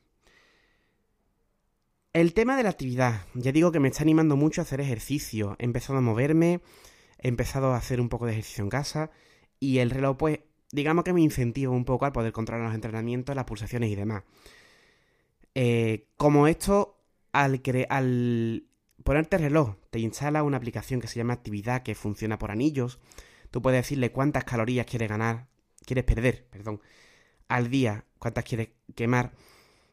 El 2.12 2.34
tema 2.34 2.56
de 2.56 2.64
la 2.64 2.70
actividad. 2.70 3.26
Ya 3.34 3.52
digo 3.52 3.70
que 3.70 3.78
me 3.78 3.88
está 3.88 4.02
animando 4.02 4.36
mucho 4.36 4.60
a 4.60 4.64
hacer 4.64 4.80
ejercicio. 4.80 5.54
He 5.60 5.64
empezado 5.64 5.98
a 5.98 6.02
moverme, 6.02 6.60
he 7.18 7.28
empezado 7.28 7.72
a 7.72 7.76
hacer 7.76 8.00
un 8.00 8.08
poco 8.08 8.26
de 8.26 8.32
ejercicio 8.32 8.64
en 8.64 8.70
casa 8.70 9.10
y 9.60 9.78
el 9.78 9.90
reloj, 9.90 10.16
pues, 10.16 10.40
digamos 10.72 11.04
que 11.04 11.12
me 11.12 11.20
incentiva 11.20 11.72
un 11.72 11.84
poco 11.84 12.06
al 12.06 12.12
poder 12.12 12.32
controlar 12.32 12.66
los 12.66 12.74
entrenamientos, 12.74 13.36
las 13.36 13.44
pulsaciones 13.44 13.90
y 13.90 13.94
demás. 13.94 14.24
Eh, 15.54 16.08
como 16.16 16.48
esto, 16.48 16.98
al, 17.32 17.62
al 17.88 18.64
ponerte 19.04 19.36
el 19.36 19.42
reloj, 19.42 19.76
te 19.90 19.98
instala 19.98 20.42
una 20.42 20.56
aplicación 20.56 21.00
que 21.00 21.08
se 21.08 21.16
llama 21.16 21.34
Actividad, 21.34 21.82
que 21.82 21.94
funciona 21.94 22.38
por 22.38 22.50
anillos. 22.50 22.98
Tú 23.50 23.60
puedes 23.60 23.82
decirle 23.82 24.12
cuántas 24.12 24.44
calorías 24.44 24.86
quieres 24.86 25.08
ganar, 25.08 25.48
quieres 25.84 26.04
perder, 26.04 26.46
perdón, 26.48 26.80
al 27.48 27.68
día, 27.68 28.04
cuántas 28.18 28.44
quieres 28.44 28.68
quemar, 28.94 29.32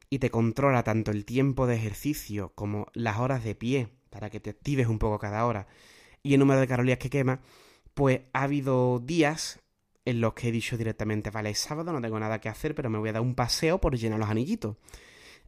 y 0.10 0.20
te 0.20 0.30
controla 0.30 0.84
tanto 0.84 1.12
el 1.12 1.26
tiempo 1.26 1.66
de 1.66 1.76
ejercicio 1.76 2.54
como 2.54 2.88
las 2.94 3.18
horas 3.18 3.44
de 3.44 3.56
pie, 3.56 3.90
para 4.10 4.30
que 4.30 4.40
te 4.40 4.52
actives 4.52 4.88
un 4.88 5.00
poco 5.00 5.18
cada 5.18 5.46
hora, 5.46 5.68
y 6.22 6.34
el 6.34 6.40
número 6.40 6.60
de 6.60 6.68
calorías 6.68 7.00
que 7.00 7.10
quemas, 7.10 7.40
pues 7.94 8.22
ha 8.34 8.44
habido 8.44 9.00
días 9.00 9.60
en 10.06 10.22
los 10.22 10.34
que 10.34 10.50
he 10.50 10.52
dicho 10.52 10.78
directamente, 10.78 11.32
vale, 11.32 11.50
es 11.50 11.60
sábado, 11.60 11.92
no 11.92 12.00
tengo 12.00 12.20
nada 12.20 12.40
que 12.40 12.48
hacer, 12.48 12.76
pero 12.76 12.90
me 12.90 13.00
voy 13.00 13.10
a 13.10 13.14
dar 13.14 13.22
un 13.22 13.36
paseo 13.36 13.82
por 13.82 13.98
llenar 13.98 14.20
los 14.20 14.30
anillitos. 14.30 14.78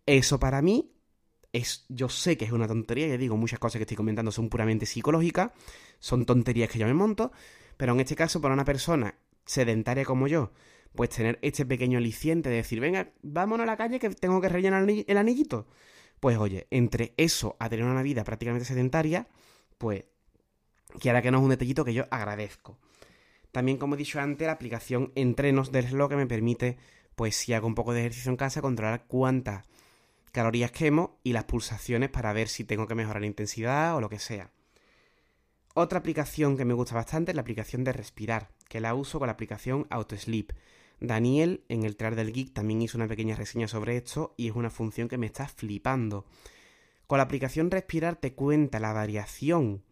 Eso 0.05 0.39
para 0.39 0.61
mí 0.61 0.91
es, 1.53 1.85
yo 1.89 2.09
sé 2.09 2.37
que 2.37 2.45
es 2.45 2.51
una 2.51 2.67
tontería, 2.67 3.07
ya 3.07 3.17
digo, 3.17 3.37
muchas 3.37 3.59
cosas 3.59 3.79
que 3.79 3.83
estoy 3.83 3.97
comentando 3.97 4.31
son 4.31 4.49
puramente 4.49 4.85
psicológicas, 4.85 5.51
son 5.99 6.25
tonterías 6.25 6.69
que 6.69 6.79
yo 6.79 6.85
me 6.85 6.93
monto, 6.93 7.31
pero 7.77 7.93
en 7.93 7.99
este 7.99 8.15
caso 8.15 8.41
para 8.41 8.53
una 8.53 8.65
persona 8.65 9.15
sedentaria 9.45 10.05
como 10.05 10.27
yo, 10.27 10.51
pues 10.95 11.09
tener 11.09 11.39
este 11.41 11.65
pequeño 11.65 11.97
aliciente 11.97 12.49
de 12.49 12.57
decir, 12.57 12.79
venga, 12.79 13.11
vámonos 13.21 13.63
a 13.63 13.67
la 13.67 13.77
calle 13.77 13.99
que 13.99 14.09
tengo 14.09 14.41
que 14.41 14.49
rellenar 14.49 14.87
el 14.89 15.17
anillito. 15.17 15.67
Pues 16.19 16.37
oye, 16.37 16.67
entre 16.71 17.13
eso 17.17 17.55
a 17.59 17.69
tener 17.69 17.85
una 17.85 18.03
vida 18.03 18.23
prácticamente 18.23 18.65
sedentaria, 18.65 19.27
pues 19.77 20.03
quiera 20.99 21.21
que 21.21 21.31
no 21.31 21.37
es 21.37 21.43
un 21.43 21.49
detallito 21.49 21.85
que 21.85 21.93
yo 21.93 22.05
agradezco. 22.11 22.77
También, 23.51 23.77
como 23.77 23.95
he 23.95 23.97
dicho 23.97 24.19
antes, 24.19 24.45
la 24.45 24.53
aplicación 24.53 25.11
Entrenos 25.15 25.71
del 25.71 25.89
reloj 25.89 26.09
que 26.09 26.15
me 26.15 26.27
permite, 26.27 26.77
pues 27.15 27.35
si 27.35 27.53
hago 27.53 27.67
un 27.67 27.75
poco 27.75 27.93
de 27.93 28.01
ejercicio 28.01 28.29
en 28.29 28.37
casa, 28.37 28.61
controlar 28.61 29.05
cuántas 29.07 29.65
calorías 30.31 30.71
quemo 30.71 31.19
y 31.23 31.33
las 31.33 31.45
pulsaciones 31.45 32.09
para 32.09 32.33
ver 32.33 32.47
si 32.47 32.63
tengo 32.63 32.87
que 32.87 32.95
mejorar 32.95 33.21
la 33.21 33.27
intensidad 33.27 33.95
o 33.95 34.01
lo 34.01 34.09
que 34.09 34.19
sea. 34.19 34.51
Otra 35.75 35.99
aplicación 35.99 36.57
que 36.57 36.65
me 36.65 36.73
gusta 36.73 36.95
bastante 36.95 37.31
es 37.31 37.35
la 37.35 37.41
aplicación 37.41 37.83
de 37.83 37.93
respirar, 37.93 38.49
que 38.67 38.81
la 38.81 38.93
uso 38.95 39.19
con 39.19 39.27
la 39.27 39.33
aplicación 39.33 39.87
AutoSleep. 39.89 40.51
Daniel 40.99 41.63
en 41.69 41.83
el 41.83 41.95
Trar 41.95 42.15
del 42.15 42.33
Geek 42.33 42.53
también 42.53 42.81
hizo 42.81 42.97
una 42.97 43.07
pequeña 43.07 43.35
reseña 43.35 43.67
sobre 43.67 43.95
esto 43.95 44.33
y 44.35 44.49
es 44.49 44.55
una 44.55 44.69
función 44.69 45.07
que 45.07 45.17
me 45.17 45.27
está 45.27 45.47
flipando. 45.47 46.25
Con 47.07 47.17
la 47.17 47.23
aplicación 47.23 47.71
Respirar 47.71 48.17
te 48.17 48.33
cuenta 48.33 48.79
la 48.79 48.93
variación 48.93 49.83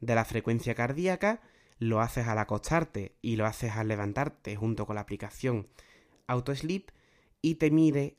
de 0.00 0.14
la 0.14 0.24
frecuencia 0.24 0.74
cardíaca, 0.74 1.40
lo 1.78 2.00
haces 2.00 2.26
al 2.26 2.38
acostarte 2.38 3.16
y 3.22 3.36
lo 3.36 3.46
haces 3.46 3.72
al 3.72 3.88
levantarte 3.88 4.54
junto 4.56 4.86
con 4.86 4.96
la 4.96 5.00
aplicación 5.00 5.68
AutoSleep 6.26 6.90
y 7.40 7.56
te 7.56 7.70
mide 7.70 8.18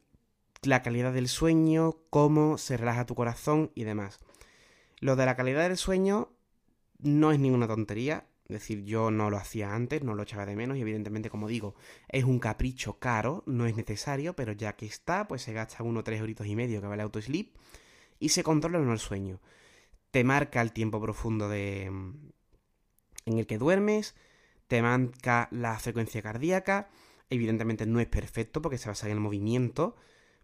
la 0.65 0.81
calidad 0.81 1.13
del 1.13 1.27
sueño, 1.27 1.97
cómo 2.09 2.57
se 2.57 2.77
relaja 2.77 3.05
tu 3.05 3.15
corazón 3.15 3.71
y 3.75 3.83
demás. 3.83 4.19
Lo 4.99 5.15
de 5.15 5.25
la 5.25 5.35
calidad 5.35 5.67
del 5.67 5.77
sueño 5.77 6.31
no 6.99 7.31
es 7.31 7.39
ninguna 7.39 7.67
tontería, 7.67 8.27
es 8.47 8.53
decir, 8.53 8.83
yo 8.83 9.09
no 9.11 9.29
lo 9.29 9.37
hacía 9.37 9.73
antes, 9.73 10.03
no 10.03 10.15
lo 10.15 10.23
echaba 10.23 10.45
de 10.45 10.55
menos 10.55 10.77
y 10.77 10.81
evidentemente, 10.81 11.29
como 11.29 11.47
digo, 11.47 11.75
es 12.09 12.23
un 12.23 12.39
capricho 12.39 12.99
caro, 12.99 13.43
no 13.45 13.65
es 13.65 13.75
necesario, 13.75 14.35
pero 14.35 14.51
ya 14.51 14.73
que 14.75 14.85
está, 14.85 15.27
pues 15.27 15.41
se 15.41 15.53
gasta 15.53 15.83
uno 15.83 16.03
tres 16.03 16.21
horitos 16.21 16.47
y 16.47 16.55
medio 16.55 16.81
que 16.81 16.87
vale 16.87 17.03
AutoSleep 17.03 17.55
y 18.19 18.29
se 18.29 18.43
controla 18.43 18.79
no 18.79 18.93
el 18.93 18.99
sueño. 18.99 19.39
Te 20.11 20.23
marca 20.23 20.61
el 20.61 20.73
tiempo 20.73 21.01
profundo 21.01 21.49
de 21.49 21.85
en 23.25 23.37
el 23.37 23.47
que 23.47 23.57
duermes, 23.57 24.15
te 24.67 24.81
marca 24.81 25.47
la 25.51 25.79
frecuencia 25.79 26.21
cardíaca, 26.21 26.89
evidentemente 27.29 27.85
no 27.85 27.99
es 27.99 28.07
perfecto 28.07 28.61
porque 28.61 28.77
se 28.77 28.89
basa 28.89 29.07
en 29.07 29.13
el 29.13 29.19
movimiento, 29.19 29.95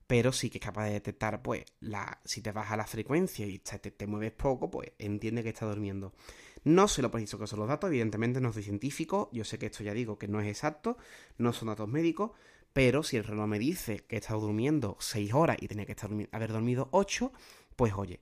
pero 0.09 0.31
sí 0.31 0.49
que 0.49 0.57
es 0.57 0.65
capaz 0.65 0.85
de 0.85 0.93
detectar, 0.93 1.43
pues, 1.43 1.65
la, 1.81 2.19
si 2.25 2.41
te 2.41 2.51
baja 2.51 2.75
la 2.75 2.87
frecuencia 2.87 3.45
y 3.45 3.59
te, 3.59 3.77
te, 3.77 4.07
mueves 4.07 4.31
poco, 4.31 4.71
pues 4.71 4.91
entiende 4.97 5.43
que 5.43 5.49
está 5.49 5.67
durmiendo. 5.67 6.15
No 6.63 6.87
sé 6.87 7.03
lo 7.03 7.11
preciso 7.11 7.37
que 7.37 7.45
son 7.45 7.59
los 7.59 7.67
datos, 7.67 7.89
evidentemente 7.89 8.41
no 8.41 8.51
soy 8.51 8.63
científico, 8.63 9.29
yo 9.31 9.43
sé 9.43 9.59
que 9.59 9.67
esto 9.67 9.83
ya 9.83 9.93
digo 9.93 10.17
que 10.17 10.27
no 10.27 10.41
es 10.41 10.47
exacto, 10.47 10.97
no 11.37 11.53
son 11.53 11.67
datos 11.67 11.87
médicos, 11.87 12.31
pero 12.73 13.03
si 13.03 13.17
el 13.17 13.23
reloj 13.23 13.45
me 13.45 13.59
dice 13.59 13.99
que 14.07 14.15
he 14.15 14.19
estado 14.19 14.39
durmiendo 14.39 14.97
6 14.99 15.31
horas 15.35 15.57
y 15.61 15.67
tenía 15.67 15.85
que 15.85 15.95
haber 16.31 16.53
dormido 16.53 16.89
8, 16.89 17.31
pues 17.75 17.93
oye, 17.93 18.19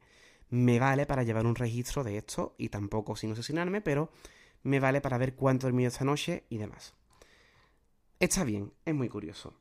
me 0.49 0.79
vale 0.79 1.05
para 1.05 1.23
llevar 1.23 1.45
un 1.45 1.55
registro 1.55 2.03
de 2.03 2.17
esto 2.17 2.53
y 2.57 2.67
tampoco 2.67 3.15
sin 3.15 3.31
obsesionarme, 3.31 3.79
pero 3.79 4.11
me 4.61 4.81
vale 4.81 4.99
para 4.99 5.17
ver 5.17 5.35
cuánto 5.35 5.67
he 5.67 5.69
dormido 5.69 5.87
esta 5.87 6.03
noche 6.03 6.43
y 6.49 6.57
demás. 6.57 6.95
Está 8.19 8.43
bien, 8.43 8.73
es 8.83 8.93
muy 8.93 9.07
curioso. 9.07 9.57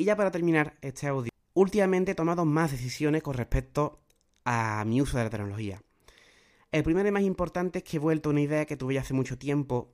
Y 0.00 0.04
ya 0.04 0.16
para 0.16 0.30
terminar 0.30 0.78
este 0.80 1.08
audio, 1.08 1.30
últimamente 1.52 2.12
he 2.12 2.14
tomado 2.14 2.46
más 2.46 2.70
decisiones 2.70 3.22
con 3.22 3.34
respecto 3.34 4.00
a 4.46 4.82
mi 4.86 5.02
uso 5.02 5.18
de 5.18 5.24
la 5.24 5.28
tecnología. 5.28 5.82
El 6.72 6.84
primero 6.84 7.06
y 7.06 7.12
más 7.12 7.22
importante 7.22 7.80
es 7.80 7.84
que 7.84 7.98
he 7.98 8.00
vuelto 8.00 8.30
a 8.30 8.32
una 8.32 8.40
idea 8.40 8.64
que 8.64 8.78
tuve 8.78 8.94
ya 8.94 9.02
hace 9.02 9.12
mucho 9.12 9.36
tiempo 9.36 9.92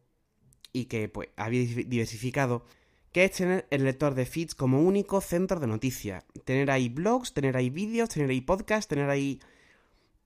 y 0.73 0.85
que 0.85 1.09
pues 1.09 1.31
había 1.37 1.65
diversificado, 1.89 2.65
que 3.11 3.25
es 3.25 3.33
tener 3.33 3.67
el 3.71 3.83
lector 3.83 4.15
de 4.15 4.27
feeds 4.27 4.55
como 4.55 4.81
único 4.81 5.21
centro 5.21 5.59
de 5.59 5.67
noticias. 5.67 6.25
Tener 6.45 6.71
ahí 6.71 6.89
blogs, 6.89 7.35
tener 7.35 7.57
ahí 7.57 7.69
vídeos, 7.69 8.09
tener 8.09 8.31
ahí 8.31 8.43
podcasts, 8.43 8.87
tener 8.87 9.11
ahí 9.11 9.41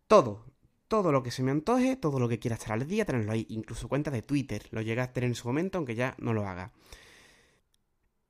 todo. 0.08 0.44
Todo 0.88 1.10
lo 1.10 1.22
que 1.22 1.30
se 1.30 1.42
me 1.42 1.52
antoje, 1.52 1.96
todo 1.96 2.20
lo 2.20 2.28
que 2.28 2.38
quiera 2.38 2.56
estar 2.56 2.72
al 2.72 2.86
día, 2.86 3.06
tenerlo 3.06 3.32
ahí. 3.32 3.46
Incluso 3.48 3.88
cuenta 3.88 4.10
de 4.10 4.20
Twitter. 4.20 4.62
Lo 4.72 4.82
llegué 4.82 5.00
a 5.00 5.10
tener 5.14 5.28
en 5.28 5.36
su 5.36 5.48
momento, 5.48 5.78
aunque 5.78 5.94
ya 5.94 6.16
no 6.18 6.34
lo 6.34 6.46
haga. 6.46 6.70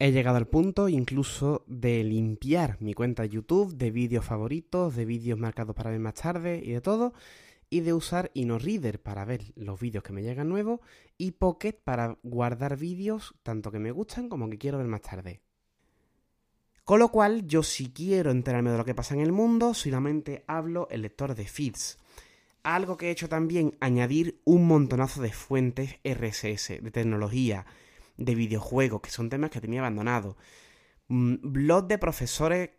He 0.02 0.12
llegado 0.12 0.38
al 0.38 0.46
punto 0.46 0.88
incluso 0.88 1.62
de 1.66 2.02
limpiar 2.02 2.78
mi 2.80 2.94
cuenta 2.94 3.22
de 3.22 3.28
YouTube 3.28 3.76
de 3.76 3.90
vídeos 3.90 4.24
favoritos, 4.24 4.96
de 4.96 5.04
vídeos 5.04 5.38
marcados 5.38 5.76
para 5.76 5.90
ver 5.90 6.00
más 6.00 6.14
tarde 6.14 6.58
y 6.64 6.70
de 6.70 6.80
todo, 6.80 7.12
y 7.68 7.80
de 7.80 7.92
usar 7.92 8.30
InnoReader 8.32 9.02
para 9.02 9.26
ver 9.26 9.52
los 9.56 9.78
vídeos 9.78 10.02
que 10.02 10.14
me 10.14 10.22
llegan 10.22 10.48
nuevos 10.48 10.80
y 11.18 11.32
Pocket 11.32 11.74
para 11.84 12.16
guardar 12.22 12.78
vídeos 12.78 13.34
tanto 13.42 13.70
que 13.70 13.78
me 13.78 13.90
gustan 13.90 14.30
como 14.30 14.48
que 14.48 14.56
quiero 14.56 14.78
ver 14.78 14.86
más 14.86 15.02
tarde. 15.02 15.42
Con 16.84 16.98
lo 16.98 17.10
cual, 17.10 17.46
yo 17.46 17.62
si 17.62 17.90
quiero 17.90 18.30
enterarme 18.30 18.70
de 18.70 18.78
lo 18.78 18.86
que 18.86 18.94
pasa 18.94 19.12
en 19.12 19.20
el 19.20 19.32
mundo, 19.32 19.74
solamente 19.74 20.44
hablo 20.46 20.88
el 20.90 21.02
lector 21.02 21.34
de 21.34 21.44
feeds. 21.44 21.98
Algo 22.62 22.96
que 22.96 23.08
he 23.08 23.10
hecho 23.10 23.28
también, 23.28 23.76
añadir 23.80 24.40
un 24.44 24.66
montonazo 24.66 25.20
de 25.20 25.30
fuentes 25.30 25.96
RSS, 26.04 26.82
de 26.82 26.90
tecnología, 26.90 27.66
de 28.20 28.34
videojuegos, 28.34 29.00
que 29.00 29.10
son 29.10 29.28
temas 29.28 29.50
que 29.50 29.60
tenía 29.60 29.80
abandonado. 29.80 30.36
Mm, 31.08 31.36
blog 31.42 31.88
de 31.88 31.98
profesores, 31.98 32.70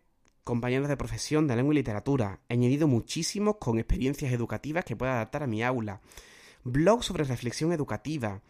compañeros 0.44 0.88
de 0.88 0.96
profesión 0.96 1.46
de 1.46 1.56
lengua 1.56 1.74
y 1.74 1.78
literatura. 1.78 2.40
He 2.48 2.54
añadido 2.54 2.88
muchísimos 2.88 3.56
con 3.58 3.78
experiencias 3.78 4.32
educativas 4.32 4.84
que 4.84 4.96
pueda 4.96 5.14
adaptar 5.14 5.42
a 5.42 5.46
mi 5.48 5.62
aula. 5.62 6.00
Blog 6.64 7.02
sobre 7.02 7.24
reflexión 7.24 7.72
educativa, 7.72 8.40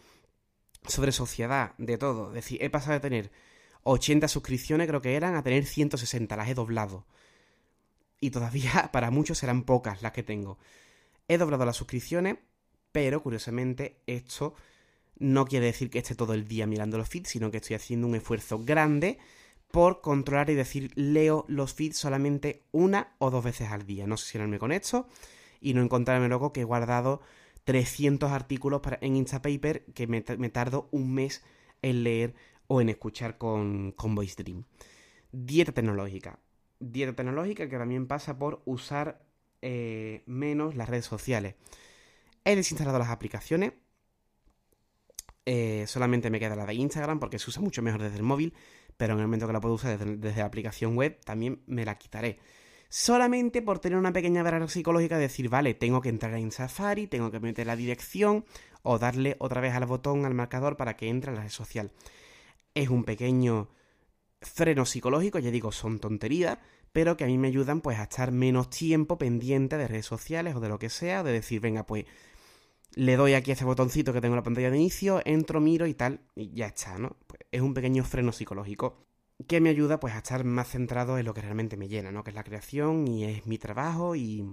sobre 0.86 1.12
sociedad, 1.12 1.74
de 1.78 1.98
todo. 1.98 2.28
Es 2.28 2.34
decir, 2.34 2.62
he 2.62 2.70
pasado 2.70 2.92
de 2.92 3.00
tener 3.00 3.32
80 3.84 4.28
suscripciones, 4.28 4.86
creo 4.86 5.00
que 5.00 5.16
eran, 5.16 5.34
a 5.34 5.42
tener 5.42 5.64
160, 5.64 6.36
las 6.36 6.48
he 6.48 6.54
doblado. 6.54 7.06
Y 8.20 8.30
todavía 8.30 8.90
para 8.92 9.10
muchos 9.10 9.38
serán 9.38 9.64
pocas 9.64 10.02
las 10.02 10.12
que 10.12 10.22
tengo. 10.22 10.58
He 11.26 11.38
doblado 11.38 11.64
las 11.64 11.76
suscripciones, 11.76 12.36
pero 12.92 13.22
curiosamente 13.22 14.02
esto 14.06 14.54
no 15.22 15.46
quiere 15.46 15.66
decir 15.66 15.88
que 15.88 16.00
esté 16.00 16.14
todo 16.14 16.34
el 16.34 16.46
día 16.48 16.66
mirando 16.66 16.98
los 16.98 17.08
feeds, 17.08 17.30
sino 17.30 17.50
que 17.50 17.58
estoy 17.58 17.76
haciendo 17.76 18.06
un 18.06 18.14
esfuerzo 18.16 18.58
grande 18.58 19.18
por 19.70 20.00
controlar 20.00 20.50
y 20.50 20.54
decir 20.54 20.90
leo 20.96 21.46
los 21.48 21.72
feeds 21.72 21.96
solamente 21.96 22.64
una 22.72 23.14
o 23.18 23.30
dos 23.30 23.44
veces 23.44 23.70
al 23.70 23.86
día. 23.86 24.06
No 24.06 24.14
obsesionarme 24.14 24.58
con 24.58 24.72
esto 24.72 25.08
y 25.60 25.74
no 25.74 25.82
encontrarme 25.82 26.28
luego 26.28 26.52
que 26.52 26.62
he 26.62 26.64
guardado 26.64 27.22
300 27.64 28.32
artículos 28.32 28.80
para, 28.80 28.98
en 29.00 29.16
Instapaper 29.16 29.84
que 29.94 30.06
me, 30.06 30.20
tardo 30.22 30.88
un 30.90 31.14
mes 31.14 31.42
en 31.80 32.02
leer 32.02 32.34
o 32.66 32.80
en 32.80 32.88
escuchar 32.88 33.38
con, 33.38 33.92
con 33.92 34.14
VoiceDream. 34.14 34.64
Dieta 35.30 35.72
tecnológica. 35.72 36.40
Dieta 36.80 37.14
tecnológica 37.14 37.68
que 37.68 37.78
también 37.78 38.08
pasa 38.08 38.38
por 38.38 38.62
usar 38.64 39.24
eh, 39.62 40.22
menos 40.26 40.74
las 40.74 40.88
redes 40.88 41.06
sociales. 41.06 41.54
He 42.44 42.56
desinstalado 42.56 42.98
las 42.98 43.10
aplicaciones, 43.10 43.72
eh, 45.44 45.84
solamente 45.88 46.30
me 46.30 46.38
queda 46.38 46.54
la 46.54 46.66
de 46.66 46.74
Instagram 46.74 47.18
porque 47.18 47.38
se 47.38 47.50
usa 47.50 47.62
mucho 47.62 47.82
mejor 47.82 48.02
desde 48.02 48.16
el 48.16 48.22
móvil, 48.22 48.54
pero 48.96 49.14
en 49.14 49.20
el 49.20 49.26
momento 49.26 49.46
que 49.46 49.52
la 49.52 49.60
puedo 49.60 49.74
usar 49.74 49.98
desde, 49.98 50.38
la 50.38 50.44
aplicación 50.44 50.96
web 50.96 51.18
también 51.24 51.62
me 51.66 51.84
la 51.84 51.98
quitaré. 51.98 52.38
Solamente 52.88 53.62
por 53.62 53.78
tener 53.78 53.98
una 53.98 54.12
pequeña 54.12 54.42
barrera 54.42 54.68
psicológica 54.68 55.16
de 55.16 55.22
decir, 55.22 55.48
vale, 55.48 55.74
tengo 55.74 56.00
que 56.00 56.10
entrar 56.10 56.34
en 56.34 56.52
Safari, 56.52 57.06
tengo 57.06 57.30
que 57.30 57.40
meter 57.40 57.66
la 57.66 57.74
dirección 57.74 58.44
o 58.82 58.98
darle 58.98 59.36
otra 59.38 59.60
vez 59.60 59.74
al 59.74 59.86
botón, 59.86 60.24
al 60.26 60.34
marcador 60.34 60.76
para 60.76 60.96
que 60.96 61.08
entre 61.08 61.30
a 61.30 61.34
la 61.34 61.42
red 61.42 61.50
social. 61.50 61.90
Es 62.74 62.90
un 62.90 63.04
pequeño 63.04 63.70
freno 64.42 64.84
psicológico, 64.84 65.38
ya 65.38 65.50
digo, 65.50 65.72
son 65.72 66.00
tonterías, 66.00 66.58
pero 66.92 67.16
que 67.16 67.24
a 67.24 67.26
mí 67.26 67.38
me 67.38 67.48
ayudan 67.48 67.80
pues 67.80 67.98
a 67.98 68.04
estar 68.04 68.32
menos 68.32 68.68
tiempo 68.68 69.16
pendiente 69.16 69.78
de 69.78 69.88
redes 69.88 70.06
sociales 70.06 70.54
o 70.54 70.60
de 70.60 70.68
lo 70.68 70.78
que 70.78 70.90
sea, 70.90 71.22
de 71.22 71.32
decir, 71.32 71.60
venga, 71.60 71.86
pues 71.86 72.04
le 72.94 73.16
doy 73.16 73.34
aquí 73.34 73.50
a 73.50 73.54
ese 73.54 73.64
botoncito 73.64 74.12
que 74.12 74.20
tengo 74.20 74.34
en 74.34 74.38
la 74.38 74.42
pantalla 74.42 74.70
de 74.70 74.76
inicio, 74.76 75.20
entro, 75.24 75.60
miro 75.60 75.86
y 75.86 75.94
tal, 75.94 76.20
y 76.34 76.52
ya 76.52 76.66
está, 76.66 76.98
¿no? 76.98 77.16
Pues 77.26 77.40
es 77.50 77.60
un 77.60 77.74
pequeño 77.74 78.04
freno 78.04 78.32
psicológico 78.32 79.06
que 79.46 79.60
me 79.60 79.70
ayuda 79.70 79.98
pues 80.00 80.14
a 80.14 80.18
estar 80.18 80.44
más 80.44 80.68
centrado 80.68 81.18
en 81.18 81.26
lo 81.26 81.34
que 81.34 81.40
realmente 81.40 81.76
me 81.76 81.88
llena, 81.88 82.12
¿no? 82.12 82.24
Que 82.24 82.30
es 82.30 82.36
la 82.36 82.44
creación 82.44 83.08
y 83.08 83.24
es 83.24 83.46
mi 83.46 83.58
trabajo 83.58 84.14
y, 84.14 84.44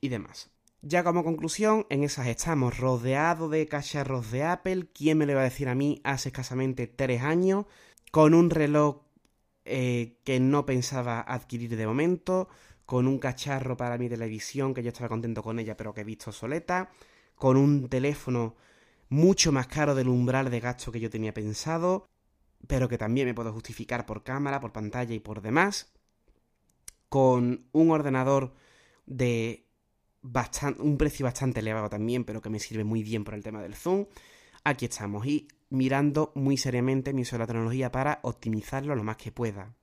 y 0.00 0.08
demás. 0.08 0.50
Ya 0.82 1.02
como 1.02 1.24
conclusión, 1.24 1.86
en 1.88 2.04
esas 2.04 2.26
estamos, 2.26 2.78
rodeados 2.78 3.50
de 3.50 3.66
cacharros 3.66 4.30
de 4.30 4.44
Apple. 4.44 4.88
¿Quién 4.92 5.16
me 5.16 5.24
lo 5.24 5.32
iba 5.32 5.40
a 5.40 5.44
decir 5.44 5.68
a 5.68 5.74
mí 5.74 6.00
hace 6.04 6.28
escasamente 6.28 6.86
tres 6.86 7.22
años? 7.22 7.64
Con 8.10 8.34
un 8.34 8.50
reloj 8.50 8.98
eh, 9.64 10.18
que 10.24 10.40
no 10.40 10.66
pensaba 10.66 11.20
adquirir 11.20 11.74
de 11.74 11.86
momento, 11.86 12.48
con 12.84 13.08
un 13.08 13.18
cacharro 13.18 13.78
para 13.78 13.96
mi 13.96 14.10
televisión 14.10 14.74
que 14.74 14.82
yo 14.82 14.88
estaba 14.88 15.08
contento 15.08 15.42
con 15.42 15.58
ella 15.58 15.74
pero 15.76 15.94
que 15.94 16.02
he 16.02 16.04
visto 16.04 16.32
soleta, 16.32 16.90
con 17.34 17.56
un 17.56 17.88
teléfono 17.88 18.56
mucho 19.08 19.52
más 19.52 19.66
caro 19.66 19.94
del 19.94 20.08
umbral 20.08 20.50
de 20.50 20.60
gasto 20.60 20.90
que 20.90 21.00
yo 21.00 21.10
tenía 21.10 21.34
pensado, 21.34 22.08
pero 22.66 22.88
que 22.88 22.98
también 22.98 23.26
me 23.26 23.34
puedo 23.34 23.52
justificar 23.52 24.06
por 24.06 24.22
cámara, 24.22 24.60
por 24.60 24.72
pantalla 24.72 25.14
y 25.14 25.20
por 25.20 25.42
demás, 25.42 25.92
con 27.08 27.68
un 27.72 27.90
ordenador 27.90 28.54
de 29.06 29.68
un 30.78 30.96
precio 30.96 31.24
bastante 31.24 31.60
elevado 31.60 31.90
también, 31.90 32.24
pero 32.24 32.40
que 32.40 32.50
me 32.50 32.58
sirve 32.58 32.84
muy 32.84 33.02
bien 33.02 33.24
por 33.24 33.34
el 33.34 33.42
tema 33.42 33.62
del 33.62 33.74
zoom. 33.74 34.06
Aquí 34.64 34.86
estamos 34.86 35.26
y 35.26 35.46
mirando 35.68 36.32
muy 36.34 36.56
seriamente 36.56 37.12
mi 37.12 37.22
uso 37.22 37.36
de 37.36 37.40
la 37.40 37.46
tecnología 37.46 37.92
para 37.92 38.20
optimizarlo 38.22 38.94
lo 38.94 39.04
más 39.04 39.16
que 39.16 39.32
pueda. 39.32 39.74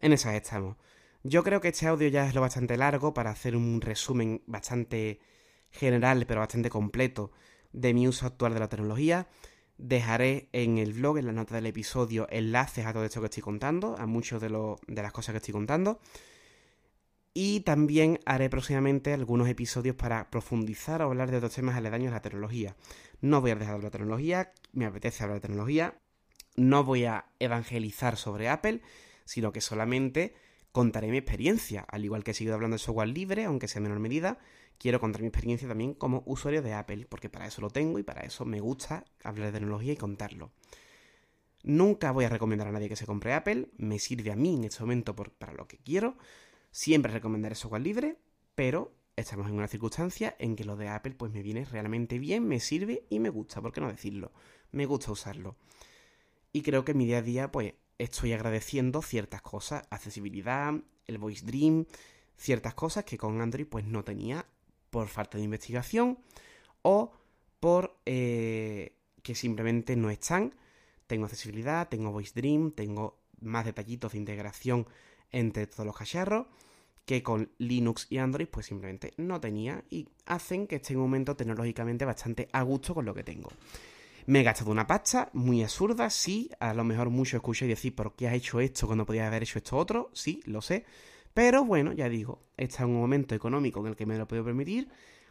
En 0.00 0.12
esas 0.12 0.34
estamos. 0.34 0.76
Yo 1.22 1.42
creo 1.42 1.60
que 1.60 1.68
este 1.68 1.86
audio 1.86 2.08
ya 2.08 2.26
es 2.26 2.34
lo 2.34 2.40
bastante 2.40 2.76
largo 2.76 3.14
para 3.14 3.30
hacer 3.30 3.56
un 3.56 3.80
resumen 3.80 4.42
bastante 4.46 5.20
general, 5.74 6.24
pero 6.26 6.40
bastante 6.40 6.70
completo 6.70 7.32
de 7.72 7.92
mi 7.92 8.08
uso 8.08 8.26
actual 8.26 8.54
de 8.54 8.60
la 8.60 8.68
tecnología. 8.68 9.28
Dejaré 9.76 10.48
en 10.52 10.78
el 10.78 10.92
blog, 10.92 11.18
en 11.18 11.26
la 11.26 11.32
nota 11.32 11.56
del 11.56 11.66
episodio, 11.66 12.28
enlaces 12.30 12.86
a 12.86 12.92
todo 12.92 13.04
esto 13.04 13.20
que 13.20 13.26
estoy 13.26 13.42
contando, 13.42 13.96
a 13.98 14.06
muchas 14.06 14.40
de, 14.40 14.48
de 14.48 15.02
las 15.02 15.12
cosas 15.12 15.32
que 15.32 15.38
estoy 15.38 15.52
contando. 15.52 16.00
Y 17.36 17.60
también 17.60 18.20
haré 18.26 18.48
próximamente 18.48 19.12
algunos 19.12 19.48
episodios 19.48 19.96
para 19.96 20.30
profundizar 20.30 21.02
o 21.02 21.06
hablar 21.06 21.32
de 21.32 21.38
otros 21.38 21.54
temas 21.54 21.76
aledaños 21.76 22.12
a 22.12 22.16
la 22.16 22.22
tecnología. 22.22 22.76
No 23.20 23.40
voy 23.40 23.50
a 23.50 23.56
dejar 23.56 23.78
de 23.78 23.84
de 23.86 23.90
tecnología, 23.90 24.52
me 24.72 24.86
apetece 24.86 25.24
hablar 25.24 25.38
de 25.40 25.48
tecnología. 25.48 25.98
No 26.54 26.84
voy 26.84 27.06
a 27.06 27.26
evangelizar 27.40 28.16
sobre 28.16 28.48
Apple, 28.48 28.80
sino 29.24 29.50
que 29.50 29.60
solamente 29.60 30.34
contaré 30.70 31.08
mi 31.10 31.18
experiencia. 31.18 31.84
Al 31.88 32.04
igual 32.04 32.22
que 32.22 32.30
he 32.30 32.34
seguido 32.34 32.54
hablando 32.54 32.76
de 32.76 32.78
software 32.78 33.08
libre, 33.08 33.44
aunque 33.44 33.66
sea 33.66 33.80
en 33.80 33.84
menor 33.84 33.98
medida, 33.98 34.38
quiero 34.78 35.00
contar 35.00 35.22
mi 35.22 35.28
experiencia 35.28 35.68
también 35.68 35.94
como 35.94 36.22
usuario 36.26 36.62
de 36.62 36.72
Apple, 36.72 37.06
porque 37.08 37.28
para 37.28 37.46
eso 37.46 37.60
lo 37.60 37.70
tengo 37.70 37.98
y 37.98 38.02
para 38.02 38.22
eso 38.22 38.44
me 38.44 38.60
gusta 38.60 39.04
hablar 39.22 39.46
de 39.46 39.58
tecnología 39.58 39.92
y 39.92 39.96
contarlo. 39.96 40.52
Nunca 41.62 42.12
voy 42.12 42.26
a 42.26 42.28
recomendar 42.28 42.68
a 42.68 42.72
nadie 42.72 42.90
que 42.90 42.96
se 42.96 43.06
compre 43.06 43.32
Apple, 43.32 43.70
me 43.78 43.98
sirve 43.98 44.30
a 44.30 44.36
mí 44.36 44.54
en 44.54 44.64
este 44.64 44.80
momento 44.82 45.16
para 45.16 45.54
lo 45.54 45.66
que 45.66 45.78
quiero. 45.78 46.16
Siempre 46.70 47.12
recomendaré 47.12 47.54
software 47.54 47.80
libre, 47.80 48.18
pero 48.54 48.92
estamos 49.16 49.48
en 49.48 49.54
una 49.54 49.68
circunstancia 49.68 50.36
en 50.38 50.56
que 50.56 50.64
lo 50.64 50.76
de 50.76 50.88
Apple 50.88 51.14
pues 51.16 51.32
me 51.32 51.42
viene 51.42 51.64
realmente 51.64 52.18
bien, 52.18 52.46
me 52.46 52.60
sirve 52.60 53.06
y 53.08 53.20
me 53.20 53.30
gusta, 53.30 53.62
¿por 53.62 53.72
qué 53.72 53.80
no 53.80 53.88
decirlo? 53.88 54.32
Me 54.72 54.86
gusta 54.86 55.12
usarlo. 55.12 55.56
Y 56.52 56.62
creo 56.62 56.84
que 56.84 56.92
en 56.92 56.98
mi 56.98 57.06
día 57.06 57.18
a 57.18 57.22
día 57.22 57.50
pues 57.50 57.74
estoy 57.98 58.32
agradeciendo 58.32 59.02
ciertas 59.02 59.40
cosas, 59.40 59.86
accesibilidad, 59.90 60.74
el 61.06 61.18
Voice 61.18 61.46
Dream, 61.46 61.86
ciertas 62.36 62.74
cosas 62.74 63.04
que 63.04 63.18
con 63.18 63.40
Android 63.40 63.66
pues 63.66 63.84
no 63.84 64.04
tenía 64.04 64.46
por 64.94 65.08
falta 65.08 65.38
de 65.38 65.42
investigación 65.42 66.20
o 66.82 67.10
por 67.58 67.98
eh, 68.06 68.96
que 69.24 69.34
simplemente 69.34 69.96
no 69.96 70.08
están. 70.08 70.54
Tengo 71.08 71.24
accesibilidad, 71.24 71.88
tengo 71.88 72.12
Voice 72.12 72.30
Dream, 72.32 72.70
tengo 72.70 73.18
más 73.40 73.64
detallitos 73.64 74.12
de 74.12 74.18
integración 74.18 74.86
entre 75.32 75.66
todos 75.66 75.84
los 75.84 75.96
cacharros 75.96 76.46
que 77.04 77.24
con 77.24 77.50
Linux 77.58 78.06
y 78.08 78.18
Android 78.18 78.46
pues 78.46 78.66
simplemente 78.66 79.14
no 79.16 79.40
tenía 79.40 79.82
y 79.90 80.06
hacen 80.26 80.68
que 80.68 80.76
esté 80.76 80.92
en 80.92 81.00
un 81.00 81.06
momento 81.06 81.34
tecnológicamente 81.34 82.04
bastante 82.04 82.48
a 82.52 82.62
gusto 82.62 82.94
con 82.94 83.04
lo 83.04 83.14
que 83.14 83.24
tengo. 83.24 83.50
Me 84.26 84.40
he 84.40 84.42
gastado 84.44 84.70
una 84.70 84.86
pasta 84.86 85.28
muy 85.32 85.64
absurda, 85.64 86.08
sí, 86.08 86.50
a 86.60 86.72
lo 86.72 86.84
mejor 86.84 87.10
mucho 87.10 87.36
escuché 87.36 87.66
decir, 87.66 87.96
¿por 87.96 88.14
qué 88.14 88.28
has 88.28 88.34
hecho 88.34 88.60
esto 88.60 88.86
cuando 88.86 89.04
podías 89.04 89.26
haber 89.26 89.42
hecho 89.42 89.58
esto 89.58 89.76
otro? 89.76 90.10
Sí, 90.14 90.40
lo 90.46 90.62
sé. 90.62 90.84
Pero 91.34 91.64
bueno, 91.64 91.92
ya 91.92 92.08
digo, 92.08 92.44
está 92.56 92.84
en 92.84 92.90
un 92.90 93.00
momento 93.00 93.34
económico 93.34 93.80
en 93.80 93.86
el 93.86 93.96
que 93.96 94.06
me 94.06 94.16
lo 94.16 94.28
puedo 94.28 94.44
permitir, 94.44 94.88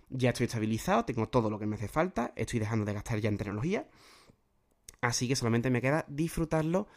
ya 0.10 0.30
estoy 0.30 0.46
estabilizado, 0.46 1.06
tengo 1.06 1.30
todo 1.30 1.50
lo 1.50 1.58
que 1.58 1.66
me 1.66 1.78
hace 1.78 1.88
falta, 1.88 2.34
estoy 2.36 2.60
dejando 2.60 2.86
de 2.86 2.94
gastar 2.94 3.20
ya 3.20 3.30
en 3.30 3.38
tecnología, 3.38 3.88
así 5.02 5.28
que 5.28 5.36
solamente 5.36 5.70
me 5.70 5.82
queda 5.82 6.06
disfrutarlo 6.10 6.88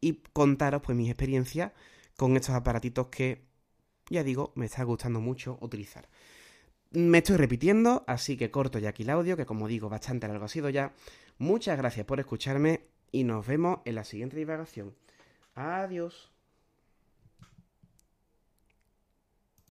y 0.00 0.20
contaros 0.32 0.82
pues 0.82 0.98
mis 0.98 1.08
experiencias 1.08 1.72
con 2.16 2.36
estos 2.36 2.54
aparatitos 2.54 3.06
que, 3.06 3.46
ya 4.10 4.24
digo, 4.24 4.52
me 4.56 4.66
está 4.66 4.82
gustando 4.82 5.20
mucho 5.20 5.58
utilizar. 5.60 6.08
Me 6.90 7.18
estoy 7.18 7.36
repitiendo, 7.36 8.04
así 8.06 8.36
que 8.36 8.50
corto 8.50 8.78
ya 8.78 8.90
aquí 8.90 9.04
el 9.04 9.10
audio, 9.10 9.36
que 9.36 9.46
como 9.46 9.68
digo, 9.68 9.88
bastante 9.88 10.26
largo 10.28 10.44
ha 10.44 10.48
sido 10.48 10.70
ya. 10.70 10.92
Muchas 11.38 11.76
gracias 11.76 12.06
por 12.06 12.20
escucharme 12.20 12.86
y 13.12 13.24
nos 13.24 13.46
vemos 13.46 13.80
en 13.84 13.94
la 13.96 14.04
siguiente 14.04 14.36
divagación. 14.36 14.94
Adiós. 15.54 16.35